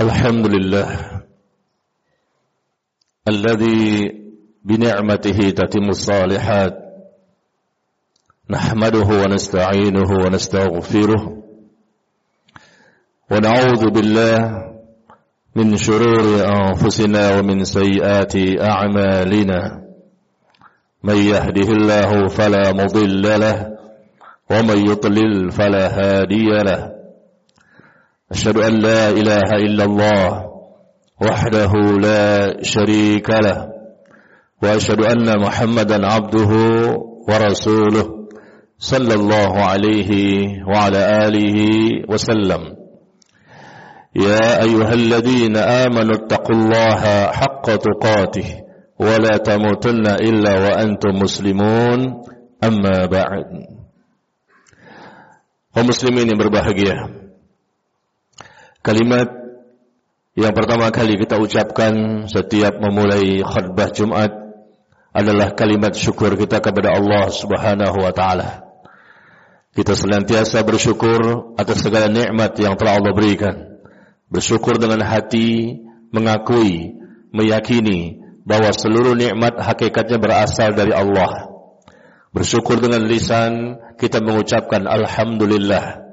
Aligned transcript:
الحمد 0.00 0.46
لله 0.46 0.88
الذي 3.28 4.12
بنعمته 4.64 5.50
تتم 5.50 5.88
الصالحات 5.88 6.74
نحمده 8.50 9.08
ونستعينه 9.22 10.10
ونستغفره 10.24 11.42
ونعوذ 13.30 13.90
بالله 13.90 14.38
من 15.56 15.76
شرور 15.76 16.24
أنفسنا 16.46 17.38
ومن 17.38 17.64
سيئات 17.64 18.32
أعمالنا 18.60 19.82
من 21.02 21.16
يهده 21.16 21.68
الله 21.72 22.28
فلا 22.28 22.72
مضل 22.72 23.22
له 23.40 23.78
ومن 24.50 24.78
يضلل 24.90 25.50
فلا 25.50 25.84
هادي 25.98 26.48
له 26.48 26.97
أشهد 28.32 28.56
أن 28.58 28.74
لا 28.84 29.08
إله 29.10 29.48
إلا 29.56 29.84
الله 29.84 30.44
وحده 31.22 31.72
لا 32.00 32.62
شريك 32.62 33.30
له 33.30 33.68
وأشهد 34.62 35.00
أن 35.00 35.40
محمدا 35.40 36.06
عبده 36.06 36.52
ورسوله 37.28 38.06
صلى 38.78 39.14
الله 39.14 39.52
عليه 39.62 40.10
وعلى 40.68 41.00
آله 41.26 41.58
وسلم. 42.08 42.62
يا 44.16 44.62
أيها 44.62 44.92
الذين 44.92 45.56
آمنوا 45.56 46.14
اتقوا 46.14 46.56
الله 46.56 47.02
حق 47.32 47.66
تقاته 47.76 48.48
ولا 49.00 49.36
تموتن 49.36 50.06
إلا 50.06 50.52
وأنتم 50.64 51.12
مسلمون. 51.22 52.00
أما 52.64 53.06
بعد. 53.06 53.48
kaum 55.78 55.86
muslimin 55.94 56.34
berbahagia. 56.34 57.27
Kalimat 58.88 59.28
yang 60.32 60.56
pertama 60.56 60.88
kali 60.88 61.20
kita 61.20 61.36
ucapkan 61.36 62.24
setiap 62.24 62.80
memulai 62.80 63.44
khutbah 63.44 63.92
Jumat 63.92 64.32
adalah 65.12 65.52
kalimat 65.52 65.92
syukur 65.92 66.32
kita 66.40 66.64
kepada 66.64 66.96
Allah 66.96 67.28
Subhanahu 67.28 68.00
wa 68.00 68.16
taala. 68.16 68.64
Kita 69.76 69.92
senantiasa 69.92 70.64
bersyukur 70.64 71.52
atas 71.60 71.84
segala 71.84 72.08
nikmat 72.08 72.56
yang 72.56 72.80
telah 72.80 72.96
Allah 72.96 73.12
berikan. 73.12 73.76
Bersyukur 74.32 74.80
dengan 74.80 75.04
hati, 75.04 75.84
mengakui, 76.08 76.96
meyakini 77.28 78.24
bahwa 78.48 78.72
seluruh 78.72 79.12
nikmat 79.12 79.60
hakikatnya 79.60 80.16
berasal 80.16 80.72
dari 80.72 80.96
Allah. 80.96 81.52
Bersyukur 82.32 82.80
dengan 82.80 83.04
lisan 83.04 83.84
kita 84.00 84.24
mengucapkan 84.24 84.88
Alhamdulillah. 84.88 86.08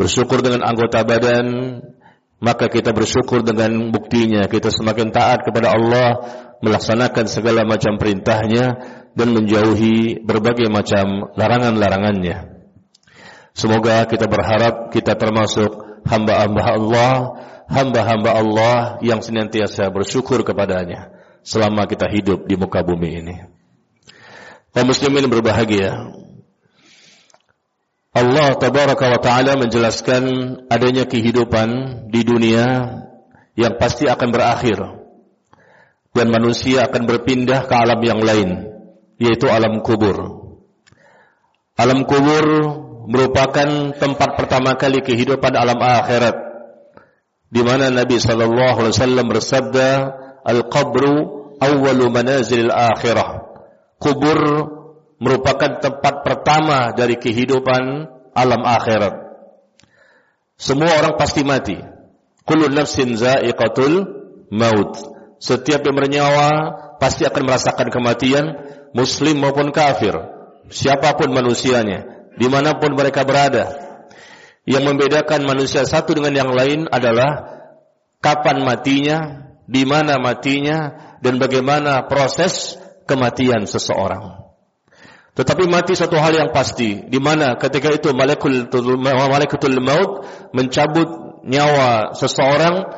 Bersyukur 0.00 0.40
dengan 0.40 0.64
anggota 0.64 1.04
badan, 1.04 1.46
maka 2.40 2.68
kita 2.68 2.92
bersyukur 2.92 3.40
dengan 3.40 3.88
buktinya. 3.88 4.44
Kita 4.46 4.68
semakin 4.68 5.08
taat 5.12 5.44
kepada 5.44 5.72
Allah, 5.72 6.08
melaksanakan 6.60 7.24
segala 7.28 7.64
macam 7.64 7.96
perintahnya, 7.96 8.64
dan 9.16 9.28
menjauhi 9.32 10.20
berbagai 10.20 10.68
macam 10.68 11.32
larangan-larangannya. 11.32 12.56
Semoga 13.56 14.04
kita 14.04 14.28
berharap 14.28 14.92
kita 14.92 15.16
termasuk 15.16 16.04
hamba-hamba 16.04 16.62
Allah, 16.76 17.12
hamba-hamba 17.72 18.30
Allah 18.36 18.76
yang 19.00 19.24
senantiasa 19.24 19.88
bersyukur 19.88 20.44
kepadanya 20.44 21.16
selama 21.40 21.88
kita 21.88 22.04
hidup 22.12 22.44
di 22.44 22.60
muka 22.60 22.84
bumi 22.84 23.10
ini. 23.24 23.36
Kaum 24.76 24.92
muslimin 24.92 25.24
berbahagia. 25.32 26.12
Allah 28.16 28.56
tabaraka 28.56 29.12
wa 29.12 29.20
taala 29.20 29.60
menjelaskan 29.60 30.24
adanya 30.72 31.04
kehidupan 31.04 31.68
di 32.08 32.24
dunia 32.24 32.64
yang 33.60 33.76
pasti 33.76 34.08
akan 34.08 34.32
berakhir 34.32 34.80
dan 36.16 36.32
manusia 36.32 36.88
akan 36.88 37.04
berpindah 37.04 37.68
ke 37.68 37.74
alam 37.76 38.00
yang 38.00 38.24
lain 38.24 38.72
yaitu 39.20 39.52
alam 39.52 39.84
kubur. 39.84 40.48
Alam 41.76 42.08
kubur 42.08 42.44
merupakan 43.04 43.92
tempat 43.92 44.30
pertama 44.40 44.80
kali 44.80 45.04
kehidupan 45.04 45.52
alam 45.52 45.76
akhirat 45.76 46.36
di 47.52 47.60
mana 47.60 47.92
Nabi 47.92 48.16
sallallahu 48.16 48.80
alaihi 48.80 48.96
wasallam 48.96 49.26
bersabda 49.28 49.88
al-qabru 50.40 51.14
awwalu 51.60 52.08
manazil 52.08 52.72
akhirah. 52.72 53.44
Kubur 54.00 54.40
merupakan 55.20 55.84
tempat 55.84 56.15
dari 56.94 57.16
kehidupan 57.16 57.82
alam 58.36 58.62
akhirat. 58.62 59.14
Semua 60.56 60.96
orang 61.00 61.20
pasti 61.20 61.44
mati. 61.44 61.76
Kullu 62.46 62.72
nafsin 62.72 63.16
za'iqatul 63.16 63.94
maut. 64.52 64.96
Setiap 65.36 65.84
yang 65.84 65.96
bernyawa 65.96 66.48
pasti 66.96 67.28
akan 67.28 67.42
merasakan 67.44 67.88
kematian, 67.92 68.44
muslim 68.96 69.36
maupun 69.42 69.68
kafir. 69.68 70.16
Siapa 70.72 71.14
pun 71.20 71.30
manusianya, 71.30 72.32
di 72.40 72.46
mana 72.48 72.80
pun 72.80 72.96
mereka 72.96 73.22
berada. 73.28 73.68
Yang 74.66 74.84
membedakan 74.90 75.46
manusia 75.46 75.86
satu 75.86 76.16
dengan 76.16 76.34
yang 76.34 76.50
lain 76.50 76.90
adalah 76.90 77.62
kapan 78.24 78.64
matinya, 78.64 79.18
di 79.68 79.86
mana 79.86 80.18
matinya, 80.18 80.78
dan 81.20 81.38
bagaimana 81.38 82.08
proses 82.10 82.80
kematian 83.06 83.68
seseorang. 83.68 84.45
Tetapi 85.36 85.68
mati 85.68 85.92
satu 85.92 86.16
hal 86.16 86.32
yang 86.32 86.48
pasti, 86.48 87.04
di 87.04 87.20
mana 87.20 87.60
ketika 87.60 87.92
itu 87.92 88.08
malaikatul 88.16 89.76
maut 89.84 90.24
mencabut 90.56 91.08
nyawa 91.44 92.16
seseorang, 92.16 92.88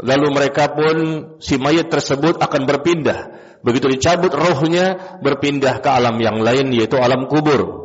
lalu 0.00 0.26
mereka 0.32 0.72
pun 0.72 0.96
si 1.36 1.60
mayat 1.60 1.92
tersebut 1.92 2.40
akan 2.40 2.64
berpindah. 2.64 3.20
Begitu 3.60 3.92
dicabut 3.92 4.32
rohnya 4.32 5.20
berpindah 5.20 5.84
ke 5.84 5.88
alam 5.92 6.16
yang 6.16 6.40
lain 6.40 6.72
yaitu 6.72 6.96
alam 6.96 7.28
kubur. 7.28 7.84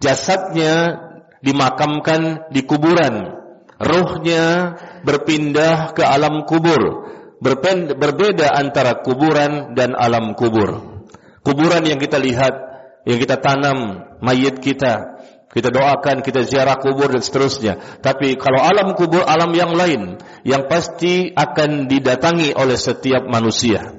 Jasadnya 0.00 0.96
dimakamkan 1.44 2.48
di 2.48 2.64
kuburan. 2.64 3.38
Rohnya 3.78 4.74
berpindah 5.06 5.94
ke 5.94 6.02
alam 6.02 6.48
kubur. 6.48 7.12
Berbeda 7.38 8.50
antara 8.50 9.04
kuburan 9.04 9.76
dan 9.78 9.94
alam 9.94 10.34
kubur. 10.34 10.98
Kuburan 11.46 11.86
yang 11.86 12.02
kita 12.02 12.18
lihat 12.18 12.67
yang 13.06 13.18
kita 13.20 13.38
tanam 13.38 14.08
mayit 14.22 14.58
kita, 14.58 15.18
kita 15.48 15.72
doakan, 15.72 16.20
kita 16.20 16.44
ziarah 16.44 16.76
kubur 16.76 17.08
dan 17.08 17.24
seterusnya. 17.24 18.00
Tapi 18.04 18.36
kalau 18.36 18.60
alam 18.60 18.92
kubur, 18.92 19.24
alam 19.24 19.48
yang 19.56 19.72
lain 19.72 20.20
yang 20.44 20.68
pasti 20.68 21.32
akan 21.32 21.88
didatangi 21.88 22.52
oleh 22.52 22.76
setiap 22.76 23.24
manusia. 23.24 23.96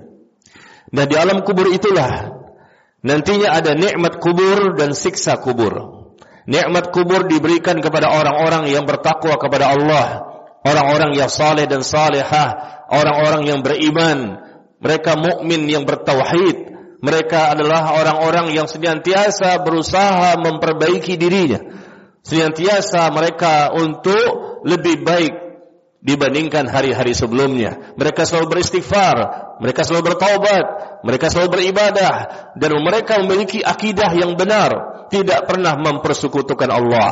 Nah 0.90 1.06
di 1.06 1.16
alam 1.18 1.42
kubur 1.42 1.70
itulah 1.70 2.38
nantinya 3.02 3.50
ada 3.50 3.74
nikmat 3.74 4.22
kubur 4.22 4.78
dan 4.78 4.94
siksa 4.94 5.42
kubur. 5.42 6.06
Nikmat 6.50 6.90
kubur 6.90 7.30
diberikan 7.30 7.78
kepada 7.78 8.10
orang-orang 8.10 8.74
yang 8.74 8.86
bertakwa 8.90 9.38
kepada 9.38 9.70
Allah, 9.74 10.08
orang-orang 10.66 11.14
yang 11.14 11.30
saleh 11.30 11.70
dan 11.70 11.86
salehah, 11.86 12.86
orang-orang 12.90 13.46
yang 13.46 13.60
beriman, 13.62 14.42
mereka 14.82 15.14
mukmin 15.14 15.70
yang 15.70 15.86
bertauhid, 15.86 16.69
mereka 17.00 17.56
adalah 17.56 17.96
orang-orang 17.96 18.52
yang 18.52 18.68
senantiasa 18.68 19.64
berusaha 19.64 20.36
memperbaiki 20.36 21.16
dirinya. 21.16 21.64
Senantiasa 22.20 23.08
mereka 23.16 23.72
untuk 23.72 24.64
lebih 24.68 25.08
baik 25.08 25.34
dibandingkan 26.04 26.68
hari-hari 26.68 27.16
sebelumnya. 27.16 27.96
Mereka 27.96 28.28
selalu 28.28 28.60
beristighfar, 28.60 29.16
mereka 29.64 29.88
selalu 29.88 30.16
bertaubat, 30.16 30.66
mereka 31.08 31.32
selalu 31.32 31.60
beribadah 31.60 32.16
dan 32.56 32.72
mereka 32.84 33.20
memiliki 33.24 33.64
akidah 33.64 34.12
yang 34.16 34.36
benar, 34.36 35.08
tidak 35.08 35.48
pernah 35.48 35.80
mempersekutukan 35.80 36.68
Allah. 36.68 37.12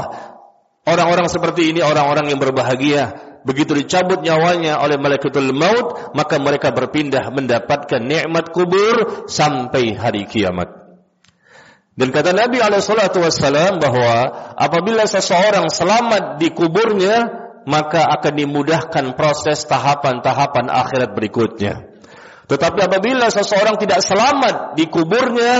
Orang-orang 0.87 1.27
seperti 1.27 1.75
ini 1.75 1.83
orang-orang 1.83 2.31
yang 2.31 2.39
berbahagia 2.39 3.26
Begitu 3.47 3.79
dicabut 3.79 4.19
nyawanya 4.19 4.83
oleh 4.83 4.99
malaikatul 4.99 5.55
maut, 5.55 6.11
maka 6.11 6.35
mereka 6.35 6.75
berpindah 6.75 7.31
mendapatkan 7.31 8.03
nikmat 8.03 8.51
kubur 8.51 9.23
sampai 9.31 9.95
hari 9.95 10.27
kiamat. 10.27 10.67
Dan 11.95 12.11
kata 12.11 12.35
Nabi 12.35 12.59
SAW 12.59 13.79
bahwa 13.79 14.15
apabila 14.51 15.07
seseorang 15.07 15.71
selamat 15.71 16.43
di 16.43 16.51
kuburnya, 16.51 17.47
maka 17.63 18.03
akan 18.19 18.33
dimudahkan 18.35 19.15
proses 19.15 19.63
tahapan-tahapan 19.63 20.67
akhirat 20.67 21.15
berikutnya. 21.15 21.87
Tetapi 22.51 22.79
apabila 22.83 23.31
seseorang 23.31 23.79
tidak 23.79 24.03
selamat 24.03 24.75
di 24.75 24.91
kuburnya, 24.91 25.53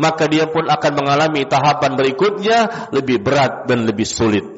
maka 0.00 0.28
dia 0.32 0.48
pun 0.48 0.64
akan 0.64 0.92
mengalami 0.96 1.44
tahapan 1.44 1.92
berikutnya 1.92 2.88
lebih 2.92 3.20
berat 3.20 3.68
dan 3.68 3.84
lebih 3.84 4.08
sulit. 4.08 4.53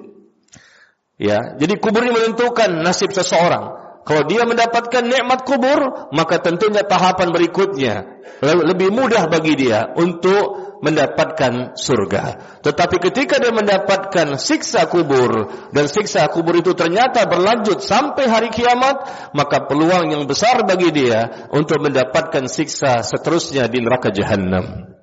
Ya, 1.16 1.56
jadi 1.56 1.80
kubur 1.80 2.04
ini 2.04 2.12
menentukan 2.12 2.84
nasib 2.84 3.08
seseorang. 3.12 3.86
Kalau 4.06 4.22
dia 4.30 4.46
mendapatkan 4.46 5.02
nikmat 5.02 5.42
kubur, 5.42 6.12
maka 6.14 6.38
tentunya 6.38 6.86
tahapan 6.86 7.34
berikutnya 7.34 8.16
lebih 8.44 8.94
mudah 8.94 9.26
bagi 9.26 9.58
dia 9.58 9.90
untuk 9.96 10.78
mendapatkan 10.84 11.74
surga. 11.74 12.24
Tetapi 12.62 12.96
ketika 13.08 13.40
dia 13.40 13.50
mendapatkan 13.50 14.36
siksa 14.36 14.86
kubur 14.92 15.50
dan 15.72 15.88
siksa 15.88 16.28
kubur 16.30 16.60
itu 16.60 16.76
ternyata 16.76 17.24
berlanjut 17.26 17.80
sampai 17.80 18.28
hari 18.28 18.52
kiamat, 18.52 19.08
maka 19.32 19.64
peluang 19.66 20.12
yang 20.12 20.28
besar 20.28 20.62
bagi 20.62 20.92
dia 20.92 21.48
untuk 21.50 21.80
mendapatkan 21.80 22.46
siksa 22.46 23.00
seterusnya 23.02 23.66
di 23.66 23.80
neraka 23.82 24.12
jahanam. 24.12 24.94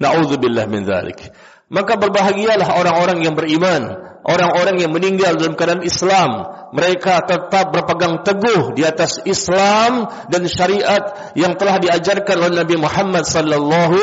Nauzubillah 0.00 0.64
min 0.70 0.88
dzalik. 0.88 1.28
Maka 1.70 2.00
berbahagialah 2.00 2.66
orang-orang 2.66 3.22
yang 3.22 3.38
beriman, 3.38 4.09
orang-orang 4.24 4.82
yang 4.82 4.92
meninggal 4.92 5.36
dalam 5.36 5.56
keadaan 5.56 5.84
Islam. 5.84 6.30
Mereka 6.70 7.26
tetap 7.26 7.74
berpegang 7.74 8.22
teguh 8.22 8.78
di 8.78 8.86
atas 8.86 9.18
Islam 9.26 10.06
dan 10.30 10.46
syariat 10.46 11.34
yang 11.34 11.58
telah 11.58 11.82
diajarkan 11.82 12.36
oleh 12.38 12.62
Nabi 12.62 12.78
Muhammad 12.78 13.26
sallallahu 13.26 13.98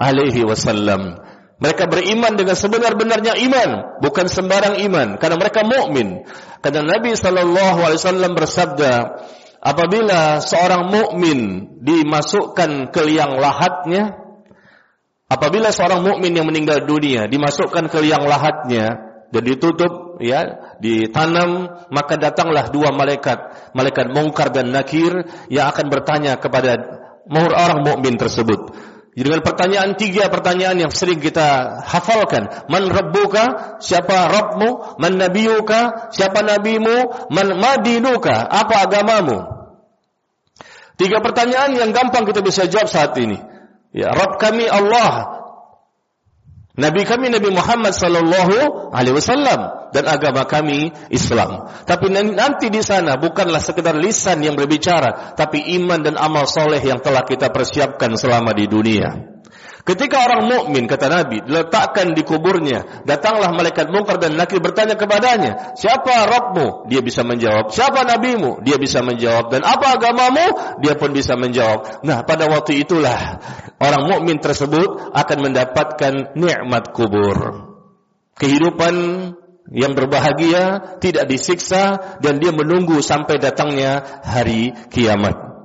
alaihi 0.00 0.42
wasallam. 0.42 1.22
Mereka 1.58 1.90
beriman 1.90 2.38
dengan 2.38 2.54
sebenar-benarnya 2.54 3.34
iman, 3.50 3.98
bukan 3.98 4.30
sembarang 4.30 4.78
iman, 4.78 5.18
karena 5.18 5.36
mereka 5.38 5.66
mukmin. 5.66 6.22
Karena 6.62 6.86
Nabi 6.86 7.18
sallallahu 7.18 7.82
alaihi 7.82 7.98
wasallam 7.98 8.32
bersabda, 8.34 8.92
apabila 9.58 10.38
seorang 10.38 10.90
mukmin 10.90 11.70
dimasukkan 11.82 12.94
ke 12.94 13.00
liang 13.02 13.38
lahatnya, 13.42 14.28
Apabila 15.28 15.68
seorang 15.68 16.00
mukmin 16.00 16.32
yang 16.32 16.48
meninggal 16.48 16.88
dunia 16.88 17.28
dimasukkan 17.28 17.92
ke 17.92 18.00
liang 18.00 18.24
lahatnya 18.24 19.07
dan 19.28 19.42
ditutup 19.44 20.16
ya, 20.24 20.74
ditanam, 20.80 21.68
maka 21.92 22.16
datanglah 22.16 22.72
dua 22.72 22.92
malaikat, 22.96 23.72
malaikat 23.76 24.08
mungkar 24.08 24.48
dan 24.48 24.72
nakir 24.72 25.28
yang 25.52 25.68
akan 25.68 25.86
bertanya 25.92 26.40
kepada 26.40 26.80
orang 27.28 27.84
mukmin 27.84 28.16
tersebut. 28.16 28.72
Dengan 29.18 29.42
pertanyaan 29.42 29.98
tiga 29.98 30.30
pertanyaan 30.30 30.78
yang 30.78 30.92
sering 30.94 31.18
kita 31.18 31.82
hafalkan. 31.82 32.70
Man 32.70 32.86
rabbuka? 32.86 33.76
Siapa 33.82 34.30
Rabbmu? 34.30 34.94
Man 35.02 35.18
nabiyuka? 35.18 36.14
Siapa 36.14 36.38
nabimu? 36.46 37.26
Man 37.26 37.58
madinuka? 37.58 38.46
Apa 38.46 38.86
agamamu? 38.86 39.42
Tiga 40.94 41.18
pertanyaan 41.18 41.74
yang 41.74 41.90
gampang 41.90 42.30
kita 42.30 42.46
bisa 42.46 42.70
jawab 42.70 42.86
saat 42.86 43.18
ini. 43.18 43.42
Ya, 43.90 44.14
Rabb 44.14 44.38
kami 44.38 44.70
Allah. 44.70 45.37
Nabi 46.78 47.02
kami 47.02 47.26
Nabi 47.26 47.50
Muhammad 47.50 47.90
sallallahu 47.90 48.94
alaihi 48.94 49.18
wasallam 49.18 49.90
dan 49.90 50.04
agama 50.06 50.46
kami 50.46 50.94
Islam. 51.10 51.66
Tapi 51.82 52.06
nanti 52.14 52.70
di 52.70 52.78
sana 52.86 53.18
bukanlah 53.18 53.58
sekedar 53.58 53.98
lisan 53.98 54.38
yang 54.46 54.54
berbicara, 54.54 55.34
tapi 55.34 55.74
iman 55.82 55.98
dan 56.06 56.14
amal 56.14 56.46
soleh 56.46 56.78
yang 56.78 57.02
telah 57.02 57.26
kita 57.26 57.50
persiapkan 57.50 58.14
selama 58.14 58.54
di 58.54 58.70
dunia. 58.70 59.10
Ketika 59.88 60.20
orang 60.20 60.52
mukmin 60.52 60.84
kata 60.84 61.08
Nabi 61.08 61.40
diletakkan 61.48 62.12
di 62.12 62.20
kuburnya, 62.20 63.00
datanglah 63.08 63.48
malaikat 63.56 63.88
mungkar 63.88 64.20
dan 64.20 64.36
nakir 64.36 64.60
bertanya 64.60 65.00
kepadanya, 65.00 65.72
"Siapa 65.80 66.28
Rabbmu?" 66.28 66.92
Dia 66.92 67.00
bisa 67.00 67.24
menjawab, 67.24 67.72
"Siapa 67.72 68.04
nabimu?" 68.04 68.60
Dia 68.60 68.76
bisa 68.76 69.00
menjawab, 69.00 69.48
dan 69.48 69.64
"Apa 69.64 69.96
agamamu?" 69.96 70.76
Dia 70.84 70.92
pun 70.92 71.16
bisa 71.16 71.40
menjawab. 71.40 72.04
Nah, 72.04 72.20
pada 72.28 72.52
waktu 72.52 72.84
itulah 72.84 73.40
orang 73.80 74.02
mukmin 74.12 74.36
tersebut 74.44 75.08
akan 75.16 75.38
mendapatkan 75.40 76.36
nikmat 76.36 76.92
kubur. 76.92 77.38
Kehidupan 78.36 78.94
yang 79.72 79.96
berbahagia, 79.96 81.00
tidak 81.00 81.32
disiksa 81.32 82.20
dan 82.20 82.36
dia 82.44 82.52
menunggu 82.52 83.00
sampai 83.00 83.40
datangnya 83.40 84.20
hari 84.20 84.76
kiamat. 84.92 85.57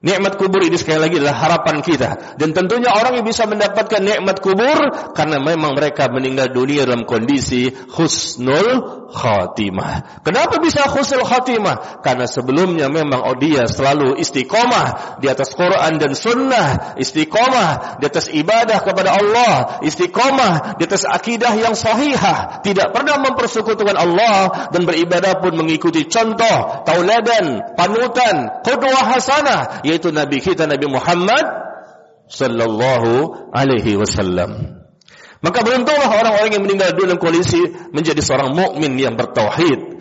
Nikmat 0.00 0.40
kubur 0.40 0.64
ini 0.64 0.80
sekali 0.80 0.96
lagi 0.96 1.20
adalah 1.20 1.36
harapan 1.36 1.84
kita. 1.84 2.40
Dan 2.40 2.56
tentunya 2.56 2.88
orang 2.88 3.20
yang 3.20 3.26
bisa 3.28 3.44
mendapatkan 3.44 4.00
nikmat 4.00 4.40
kubur 4.40 5.12
karena 5.12 5.36
memang 5.36 5.76
mereka 5.76 6.08
meninggal 6.08 6.48
dunia 6.56 6.88
dalam 6.88 7.04
kondisi 7.04 7.68
husnul 7.68 8.96
khatimah. 9.12 10.24
Kenapa 10.24 10.56
bisa 10.56 10.88
husnul 10.88 11.28
khatimah? 11.28 12.00
Karena 12.00 12.24
sebelumnya 12.24 12.88
memang 12.88 13.28
oh 13.28 13.36
dia 13.36 13.68
selalu 13.68 14.16
istiqomah 14.16 15.20
di 15.20 15.28
atas 15.28 15.52
Quran 15.52 16.00
dan 16.00 16.16
sunnah, 16.16 16.96
istiqomah 16.96 18.00
di 18.00 18.08
atas 18.08 18.32
ibadah 18.32 18.80
kepada 18.80 19.12
Allah, 19.12 19.84
istiqomah 19.84 20.80
di 20.80 20.88
atas 20.88 21.04
akidah 21.04 21.52
yang 21.60 21.76
sahihah, 21.76 22.64
tidak 22.64 22.96
pernah 22.96 23.20
mempersekutukan 23.20 24.00
Allah 24.00 24.72
dan 24.72 24.88
beribadah 24.88 25.44
pun 25.44 25.60
mengikuti 25.60 26.08
contoh, 26.08 26.88
tauladan, 26.88 27.76
panutan, 27.76 28.64
qudwah 28.64 29.12
hasanah 29.12 29.84
yaitu 29.90 30.14
Nabi 30.14 30.38
kita 30.38 30.70
Nabi 30.70 30.86
Muhammad 30.86 31.42
sallallahu 32.30 33.50
alaihi 33.50 33.98
wasallam. 33.98 34.80
Maka 35.40 35.64
beruntunglah 35.64 36.08
orang-orang 36.08 36.52
yang 36.52 36.62
meninggal 36.62 36.94
dunia 36.94 37.16
dalam 37.16 37.20
kondisi 37.20 37.60
menjadi 37.90 38.20
seorang 38.20 38.52
mukmin 38.52 38.94
yang 39.00 39.16
bertauhid. 39.16 39.98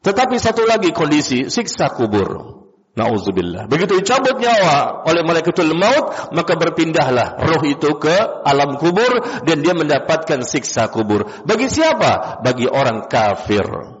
Tetapi 0.00 0.38
satu 0.38 0.62
lagi 0.62 0.94
kondisi 0.94 1.50
siksa 1.50 1.90
kubur. 1.90 2.62
Nauzubillah. 2.96 3.68
Begitu 3.68 4.00
dicabut 4.00 4.40
nyawa 4.40 5.04
oleh 5.04 5.20
malaikatul 5.20 5.76
maut, 5.76 6.32
maka 6.32 6.56
berpindahlah 6.56 7.36
roh 7.44 7.60
itu 7.68 7.92
ke 8.00 8.16
alam 8.40 8.80
kubur 8.80 9.44
dan 9.44 9.60
dia 9.60 9.76
mendapatkan 9.76 10.40
siksa 10.40 10.88
kubur. 10.88 11.28
Bagi 11.44 11.68
siapa? 11.68 12.40
Bagi 12.40 12.64
orang 12.64 13.04
kafir. 13.10 13.95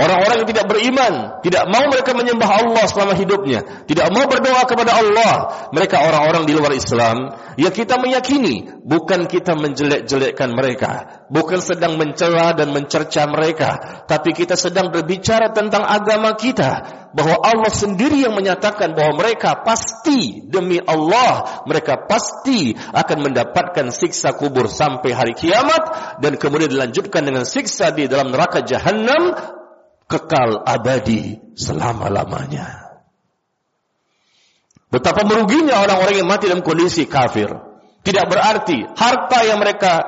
Orang-orang 0.00 0.40
yang 0.40 0.48
tidak 0.48 0.64
beriman, 0.64 1.44
tidak 1.44 1.68
mau 1.68 1.84
mereka 1.92 2.16
menyembah 2.16 2.48
Allah 2.48 2.88
selama 2.88 3.12
hidupnya, 3.12 3.84
tidak 3.84 4.08
mau 4.08 4.24
berdoa 4.24 4.64
kepada 4.64 4.96
Allah. 4.96 5.32
Mereka 5.76 6.00
orang-orang 6.00 6.48
di 6.48 6.56
luar 6.56 6.72
Islam, 6.72 7.36
ya 7.60 7.68
kita 7.68 8.00
meyakini, 8.00 8.80
bukan 8.80 9.28
kita 9.28 9.52
menjelek-jelekkan 9.60 10.56
mereka, 10.56 11.20
bukan 11.28 11.60
sedang 11.60 12.00
mencela 12.00 12.56
dan 12.56 12.72
mencerca 12.72 13.28
mereka, 13.28 14.02
tapi 14.08 14.32
kita 14.32 14.56
sedang 14.56 14.88
berbicara 14.88 15.52
tentang 15.52 15.84
agama 15.84 16.32
kita, 16.32 17.00
bahwa 17.12 17.36
Allah 17.44 17.68
sendiri 17.68 18.24
yang 18.24 18.32
menyatakan 18.32 18.96
bahwa 18.96 19.20
mereka 19.20 19.60
pasti 19.60 20.48
demi 20.48 20.80
Allah, 20.80 21.60
mereka 21.68 22.08
pasti 22.08 22.72
akan 22.72 23.18
mendapatkan 23.20 23.92
siksa 23.92 24.32
kubur 24.32 24.64
sampai 24.64 25.12
hari 25.12 25.36
kiamat 25.36 26.16
dan 26.24 26.40
kemudian 26.40 26.72
dilanjutkan 26.72 27.20
dengan 27.20 27.44
siksa 27.44 27.92
di 27.92 28.08
dalam 28.08 28.32
neraka 28.32 28.64
jahanam 28.64 29.59
kekal 30.10 30.66
abadi 30.66 31.38
selama-lamanya. 31.54 32.90
Betapa 34.90 35.22
meruginya 35.22 35.86
orang-orang 35.86 36.18
yang 36.18 36.26
mati 36.26 36.50
dalam 36.50 36.66
kondisi 36.66 37.06
kafir. 37.06 37.46
Tidak 38.02 38.26
berarti 38.26 38.90
harta 38.98 39.38
yang 39.46 39.62
mereka 39.62 40.02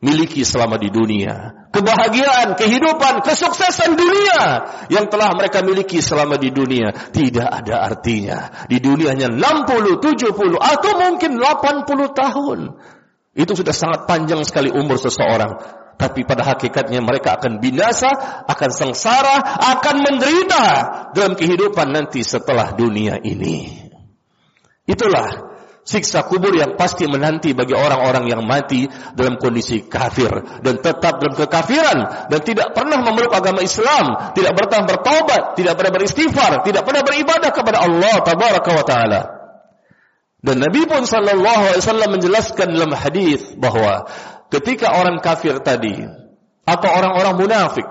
miliki 0.00 0.48
selama 0.48 0.80
di 0.80 0.88
dunia. 0.88 1.68
Kebahagiaan, 1.68 2.56
kehidupan, 2.56 3.20
kesuksesan 3.20 4.00
dunia 4.00 4.40
yang 4.88 5.12
telah 5.12 5.36
mereka 5.36 5.60
miliki 5.60 6.00
selama 6.00 6.40
di 6.40 6.54
dunia. 6.54 6.94
Tidak 7.12 7.44
ada 7.44 7.84
artinya. 7.84 8.64
Di 8.64 8.80
dunia 8.80 9.12
hanya 9.12 9.28
60, 9.28 10.00
70, 10.00 10.56
atau 10.56 10.92
mungkin 10.96 11.36
80 11.36 12.16
tahun. 12.16 12.58
Itu 13.34 13.52
sudah 13.58 13.74
sangat 13.74 14.06
panjang 14.08 14.40
sekali 14.46 14.70
umur 14.70 14.96
seseorang 14.96 15.83
tapi 15.94 16.26
pada 16.26 16.42
hakikatnya 16.42 16.98
mereka 17.00 17.38
akan 17.38 17.62
binasa, 17.62 18.10
akan 18.50 18.70
sengsara, 18.70 19.36
akan 19.78 19.96
menderita 20.02 20.66
dalam 21.14 21.38
kehidupan 21.38 21.94
nanti 21.94 22.26
setelah 22.26 22.74
dunia 22.74 23.22
ini. 23.22 23.84
Itulah 24.84 25.54
siksa 25.84 26.24
kubur 26.24 26.56
yang 26.56 26.74
pasti 26.80 27.04
menanti 27.04 27.52
bagi 27.52 27.76
orang-orang 27.76 28.24
yang 28.24 28.42
mati 28.42 28.88
dalam 29.12 29.36
kondisi 29.36 29.84
kafir 29.84 30.32
dan 30.64 30.80
tetap 30.80 31.20
dalam 31.20 31.36
kekafiran 31.36 32.28
dan 32.32 32.40
tidak 32.40 32.72
pernah 32.72 33.04
memeluk 33.04 33.30
agama 33.30 33.60
Islam, 33.60 34.32
tidak 34.32 34.56
pernah 34.56 34.88
bertobat, 34.88 35.42
tidak 35.60 35.76
pernah 35.76 35.92
beristighfar, 35.92 36.64
tidak 36.64 36.82
pernah 36.88 37.02
beribadah 37.04 37.50
kepada 37.52 37.78
Allah 37.84 38.16
tabaraka 38.24 38.70
wa 38.72 38.84
taala. 38.84 39.22
Dan 40.44 40.60
Nabi 40.60 40.84
pun 40.84 41.08
sallallahu 41.08 41.72
alaihi 41.72 41.80
wasallam 41.80 42.10
menjelaskan 42.20 42.68
dalam 42.76 42.92
hadis 42.92 43.56
bahwa 43.56 44.04
ketika 44.60 44.94
orang 44.94 45.18
kafir 45.18 45.58
tadi 45.58 46.06
atau 46.64 46.90
orang-orang 46.90 47.34
munafik, 47.34 47.86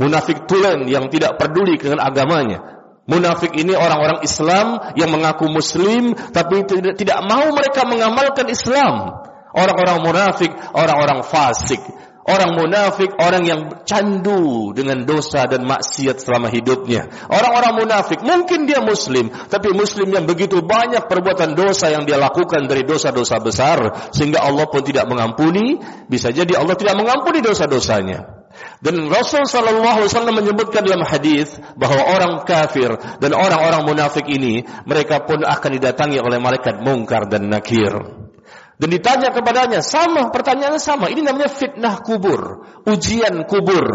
munafik 0.00 0.48
tulen 0.48 0.88
yang 0.88 1.12
tidak 1.12 1.36
peduli 1.36 1.76
dengan 1.76 2.00
agamanya. 2.00 2.74
Munafik 3.06 3.54
ini 3.54 3.70
orang-orang 3.70 4.26
Islam 4.26 4.82
yang 4.98 5.14
mengaku 5.14 5.46
muslim 5.46 6.18
tapi 6.34 6.66
tidak, 6.66 6.98
tidak 6.98 7.22
mau 7.22 7.54
mereka 7.54 7.86
mengamalkan 7.86 8.50
Islam. 8.50 9.22
Orang-orang 9.56 10.02
munafik, 10.02 10.52
orang-orang 10.74 11.22
fasik 11.22 11.80
Orang 12.26 12.58
munafik, 12.58 13.14
orang 13.22 13.46
yang 13.46 13.60
candu 13.86 14.74
dengan 14.74 15.06
dosa 15.06 15.46
dan 15.46 15.62
maksiat 15.62 16.18
selama 16.18 16.50
hidupnya. 16.50 17.06
Orang-orang 17.30 17.86
munafik, 17.86 18.18
mungkin 18.26 18.66
dia 18.66 18.82
muslim, 18.82 19.30
tapi 19.46 19.70
muslim 19.70 20.10
yang 20.10 20.26
begitu 20.26 20.58
banyak 20.58 21.06
perbuatan 21.06 21.54
dosa 21.54 21.94
yang 21.94 22.02
dia 22.02 22.18
lakukan 22.18 22.66
dari 22.66 22.82
dosa-dosa 22.82 23.38
besar, 23.38 24.10
sehingga 24.10 24.42
Allah 24.42 24.66
pun 24.66 24.82
tidak 24.82 25.06
mengampuni, 25.06 25.78
bisa 26.10 26.34
jadi 26.34 26.58
Allah 26.58 26.74
tidak 26.74 26.98
mengampuni 26.98 27.38
dosa-dosanya. 27.38 28.36
Dan 28.82 29.06
Rasul 29.06 29.46
sallallahu 29.46 30.02
alaihi 30.02 30.10
wasallam 30.10 30.36
menyebutkan 30.42 30.82
dalam 30.82 31.06
hadis 31.06 31.54
bahwa 31.78 32.10
orang 32.10 32.32
kafir 32.42 32.90
dan 33.22 33.38
orang-orang 33.38 33.86
munafik 33.86 34.26
ini 34.26 34.66
mereka 34.82 35.22
pun 35.22 35.46
akan 35.46 35.70
didatangi 35.78 36.18
oleh 36.18 36.42
malaikat 36.42 36.82
mungkar 36.82 37.30
dan 37.30 37.46
nakir. 37.52 38.25
Dan 38.76 38.92
ditanya 38.92 39.32
kepadanya, 39.32 39.80
sama, 39.80 40.28
pertanyaannya 40.28 40.82
sama. 40.82 41.08
Ini 41.08 41.24
namanya 41.24 41.48
fitnah 41.48 42.04
kubur, 42.04 42.68
ujian 42.84 43.48
kubur. 43.48 43.86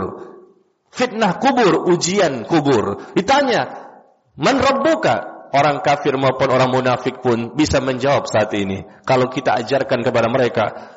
Fitnah 0.92 1.38
kubur, 1.38 1.88
ujian 1.88 2.44
kubur. 2.44 3.14
Ditanya, 3.14 3.92
Man 4.40 4.58
rabbuka? 4.58 5.30
Orang 5.52 5.84
kafir 5.84 6.16
maupun 6.16 6.48
orang 6.48 6.72
munafik 6.72 7.20
pun 7.20 7.52
bisa 7.60 7.84
menjawab 7.84 8.24
saat 8.24 8.56
ini. 8.56 8.88
Kalau 9.04 9.28
kita 9.28 9.60
ajarkan 9.60 10.00
kepada 10.00 10.32
mereka, 10.32 10.96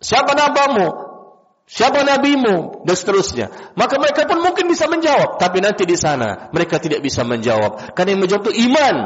siapa 0.00 0.32
nabamu? 0.32 0.88
Siapa 1.68 2.00
nabimu? 2.00 2.82
Dan 2.88 2.96
seterusnya. 2.96 3.76
Maka 3.76 4.00
mereka 4.00 4.24
pun 4.24 4.40
mungkin 4.40 4.72
bisa 4.72 4.88
menjawab. 4.88 5.36
Tapi 5.36 5.60
nanti 5.60 5.84
di 5.84 6.00
sana, 6.00 6.48
mereka 6.50 6.80
tidak 6.80 7.04
bisa 7.04 7.20
menjawab. 7.22 7.92
Karena 7.92 8.16
yang 8.16 8.22
menjawab 8.24 8.42
itu 8.48 8.52
iman. 8.72 8.96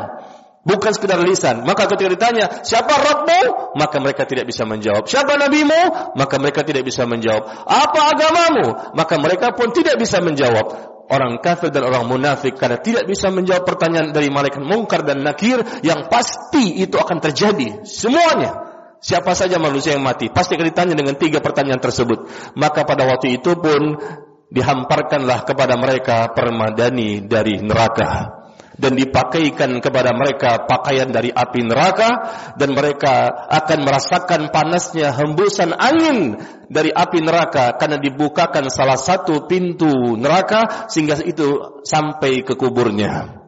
Bukan 0.65 0.97
sekedar 0.97 1.21
lisan. 1.21 1.61
Maka 1.69 1.85
ketika 1.93 2.09
ditanya, 2.09 2.65
siapa 2.65 2.97
Rabbu? 2.97 3.77
Maka 3.77 4.01
mereka 4.01 4.25
tidak 4.25 4.49
bisa 4.49 4.65
menjawab. 4.65 5.05
Siapa 5.05 5.37
nabimu? 5.37 6.17
Maka 6.17 6.41
mereka 6.41 6.65
tidak 6.65 6.89
bisa 6.89 7.05
menjawab. 7.05 7.45
Apa 7.69 8.01
agamamu? 8.17 8.97
Maka 8.97 9.21
mereka 9.21 9.53
pun 9.53 9.77
tidak 9.77 10.01
bisa 10.01 10.25
menjawab 10.25 10.95
orang 11.05 11.37
kafir 11.45 11.69
dan 11.69 11.85
orang 11.85 12.09
munafik 12.09 12.57
karena 12.57 12.81
tidak 12.81 13.05
bisa 13.05 13.29
menjawab 13.29 13.69
pertanyaan 13.69 14.17
dari 14.17 14.33
malaikat 14.33 14.65
mungkar 14.65 15.05
dan 15.05 15.21
nakir 15.21 15.61
yang 15.85 16.09
pasti 16.09 16.81
itu 16.81 16.97
akan 16.97 17.21
terjadi 17.21 17.85
semuanya 17.85 18.65
siapa 19.05 19.37
saja 19.37 19.61
manusia 19.61 19.97
yang 19.97 20.05
mati 20.05 20.33
pasti 20.33 20.57
akan 20.57 20.65
ditanya 20.65 20.95
dengan 20.97 21.21
tiga 21.21 21.45
pertanyaan 21.45 21.77
tersebut 21.77 22.25
maka 22.57 22.89
pada 22.89 23.05
waktu 23.05 23.37
itu 23.37 23.53
pun 23.53 24.01
dihamparkanlah 24.49 25.45
kepada 25.45 25.77
mereka 25.77 26.33
permadani 26.33 27.21
dari 27.29 27.61
neraka 27.61 28.44
dan 28.75 28.99
dipakaikan 28.99 29.79
kepada 29.79 30.11
mereka 30.15 30.67
pakaian 30.67 31.11
dari 31.11 31.31
api 31.31 31.61
neraka 31.63 32.11
dan 32.59 32.75
mereka 32.75 33.31
akan 33.51 33.79
merasakan 33.87 34.51
panasnya 34.51 35.15
hembusan 35.15 35.75
angin 35.75 36.39
dari 36.67 36.91
api 36.91 37.23
neraka 37.23 37.79
karena 37.79 38.03
dibukakan 38.03 38.67
salah 38.71 38.99
satu 38.99 39.47
pintu 39.47 40.19
neraka 40.19 40.91
sehingga 40.91 41.19
itu 41.23 41.81
sampai 41.87 42.43
ke 42.43 42.59
kuburnya. 42.59 43.43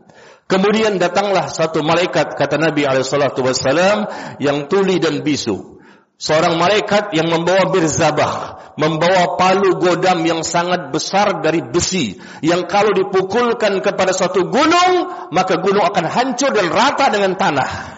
Kemudian 0.46 1.02
datanglah 1.02 1.50
satu 1.50 1.82
malaikat 1.82 2.38
kata 2.38 2.54
Nabi 2.54 2.86
alaihi 2.86 3.02
yang 4.38 4.70
tuli 4.70 5.02
dan 5.02 5.26
bisu 5.26 5.75
seorang 6.16 6.56
malaikat 6.56 7.12
yang 7.12 7.28
membawa 7.28 7.68
birzabah, 7.68 8.34
membawa 8.80 9.36
palu 9.36 9.76
godam 9.76 10.24
yang 10.24 10.40
sangat 10.40 10.88
besar 10.92 11.44
dari 11.44 11.60
besi, 11.64 12.16
yang 12.40 12.64
kalau 12.64 12.92
dipukulkan 12.92 13.80
kepada 13.84 14.16
suatu 14.16 14.48
gunung, 14.48 14.92
maka 15.32 15.60
gunung 15.60 15.84
akan 15.84 16.04
hancur 16.08 16.52
dan 16.52 16.72
rata 16.72 17.12
dengan 17.12 17.36
tanah. 17.36 17.96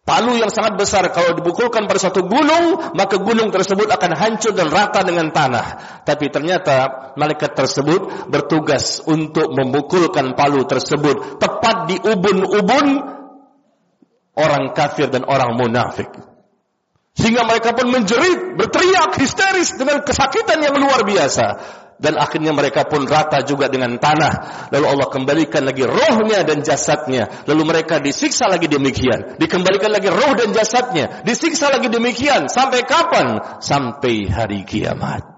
Palu 0.00 0.34
yang 0.42 0.50
sangat 0.50 0.74
besar 0.74 1.06
kalau 1.14 1.38
dipukulkan 1.38 1.86
pada 1.86 2.02
suatu 2.02 2.26
gunung, 2.26 2.96
maka 2.98 3.20
gunung 3.22 3.54
tersebut 3.54 3.86
akan 3.86 4.18
hancur 4.18 4.50
dan 4.58 4.66
rata 4.66 5.06
dengan 5.06 5.30
tanah. 5.30 6.02
Tapi 6.02 6.26
ternyata 6.34 7.14
malaikat 7.14 7.54
tersebut 7.54 8.26
bertugas 8.26 9.06
untuk 9.06 9.54
memukulkan 9.54 10.34
palu 10.34 10.66
tersebut 10.66 11.38
tepat 11.38 11.94
di 11.94 11.96
ubun-ubun 12.02 13.19
orang 14.40 14.72
kafir 14.72 15.12
dan 15.12 15.28
orang 15.28 15.52
munafik. 15.60 16.08
Sehingga 17.20 17.44
mereka 17.44 17.76
pun 17.76 17.92
menjerit, 17.92 18.56
berteriak 18.56 19.12
histeris 19.20 19.76
dengan 19.76 20.00
kesakitan 20.00 20.62
yang 20.64 20.72
luar 20.80 21.04
biasa. 21.04 21.46
Dan 22.00 22.16
akhirnya 22.16 22.56
mereka 22.56 22.88
pun 22.88 23.04
rata 23.04 23.44
juga 23.44 23.68
dengan 23.68 24.00
tanah. 24.00 24.66
Lalu 24.72 24.86
Allah 24.88 25.08
kembalikan 25.12 25.68
lagi 25.68 25.84
rohnya 25.84 26.48
dan 26.48 26.64
jasadnya. 26.64 27.44
Lalu 27.44 27.62
mereka 27.68 28.00
disiksa 28.00 28.48
lagi 28.48 28.72
demikian. 28.72 29.36
Dikembalikan 29.36 29.92
lagi 29.92 30.08
roh 30.08 30.32
dan 30.32 30.56
jasadnya. 30.56 31.20
Disiksa 31.28 31.68
lagi 31.68 31.92
demikian. 31.92 32.48
Sampai 32.48 32.88
kapan? 32.88 33.60
Sampai 33.60 34.32
hari 34.32 34.64
kiamat. 34.64 35.28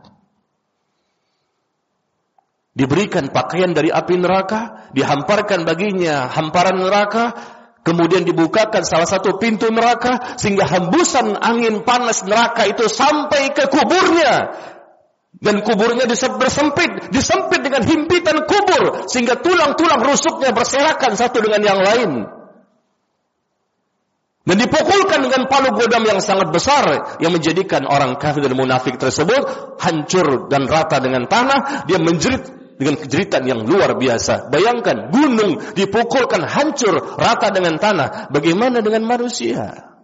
Diberikan 2.79 3.35
pakaian 3.35 3.75
dari 3.75 3.91
api 3.91 4.23
neraka. 4.23 4.87
Dihamparkan 4.95 5.67
baginya 5.67 6.31
hamparan 6.31 6.79
neraka 6.79 7.35
Kemudian 7.83 8.23
dibukakan 8.23 8.87
salah 8.87 9.11
satu 9.11 9.43
pintu 9.43 9.67
neraka 9.67 10.39
sehingga 10.39 10.71
hembusan 10.71 11.35
angin 11.35 11.83
panas 11.83 12.23
neraka 12.23 12.71
itu 12.71 12.87
sampai 12.87 13.51
ke 13.51 13.67
kuburnya. 13.67 14.55
Dan 15.43 15.67
kuburnya 15.67 16.07
bersempit, 16.39 17.11
disempit 17.11 17.67
dengan 17.67 17.83
himpitan 17.83 18.47
kubur 18.47 19.11
sehingga 19.11 19.43
tulang-tulang 19.43 19.99
rusuknya 19.99 20.55
berserakan 20.55 21.19
satu 21.19 21.43
dengan 21.43 21.63
yang 21.67 21.81
lain. 21.83 22.11
Dan 24.43 24.57
dipukulkan 24.63 25.27
dengan 25.27 25.51
palu 25.51 25.75
godam 25.75 26.07
yang 26.07 26.23
sangat 26.23 26.55
besar 26.55 27.19
yang 27.19 27.35
menjadikan 27.35 27.83
orang 27.87 28.15
kafir 28.15 28.47
dan 28.47 28.55
munafik 28.55 28.95
tersebut 28.95 29.43
hancur 29.83 30.47
dan 30.47 30.71
rata 30.71 31.03
dengan 31.03 31.27
tanah. 31.27 31.87
Dia 31.91 31.99
menjerit 31.99 32.62
dengan 32.83 32.99
kejeritan 32.99 33.47
yang 33.47 33.63
luar 33.63 33.95
biasa. 33.95 34.51
Bayangkan 34.51 35.15
gunung 35.15 35.63
dipukulkan 35.79 36.43
hancur 36.43 36.99
rata 37.15 37.55
dengan 37.55 37.79
tanah. 37.79 38.35
Bagaimana 38.35 38.83
dengan 38.83 39.07
manusia? 39.07 39.95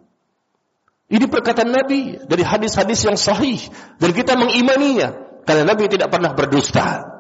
Ini 1.11 1.27
perkataan 1.27 1.75
Nabi 1.75 2.23
dari 2.23 2.45
hadis-hadis 2.47 3.03
yang 3.03 3.19
sahih 3.19 3.59
dan 3.99 4.15
kita 4.15 4.39
mengimaninya 4.39 5.43
karena 5.43 5.67
Nabi 5.67 5.91
tidak 5.91 6.13
pernah 6.13 6.37
berdusta. 6.37 7.19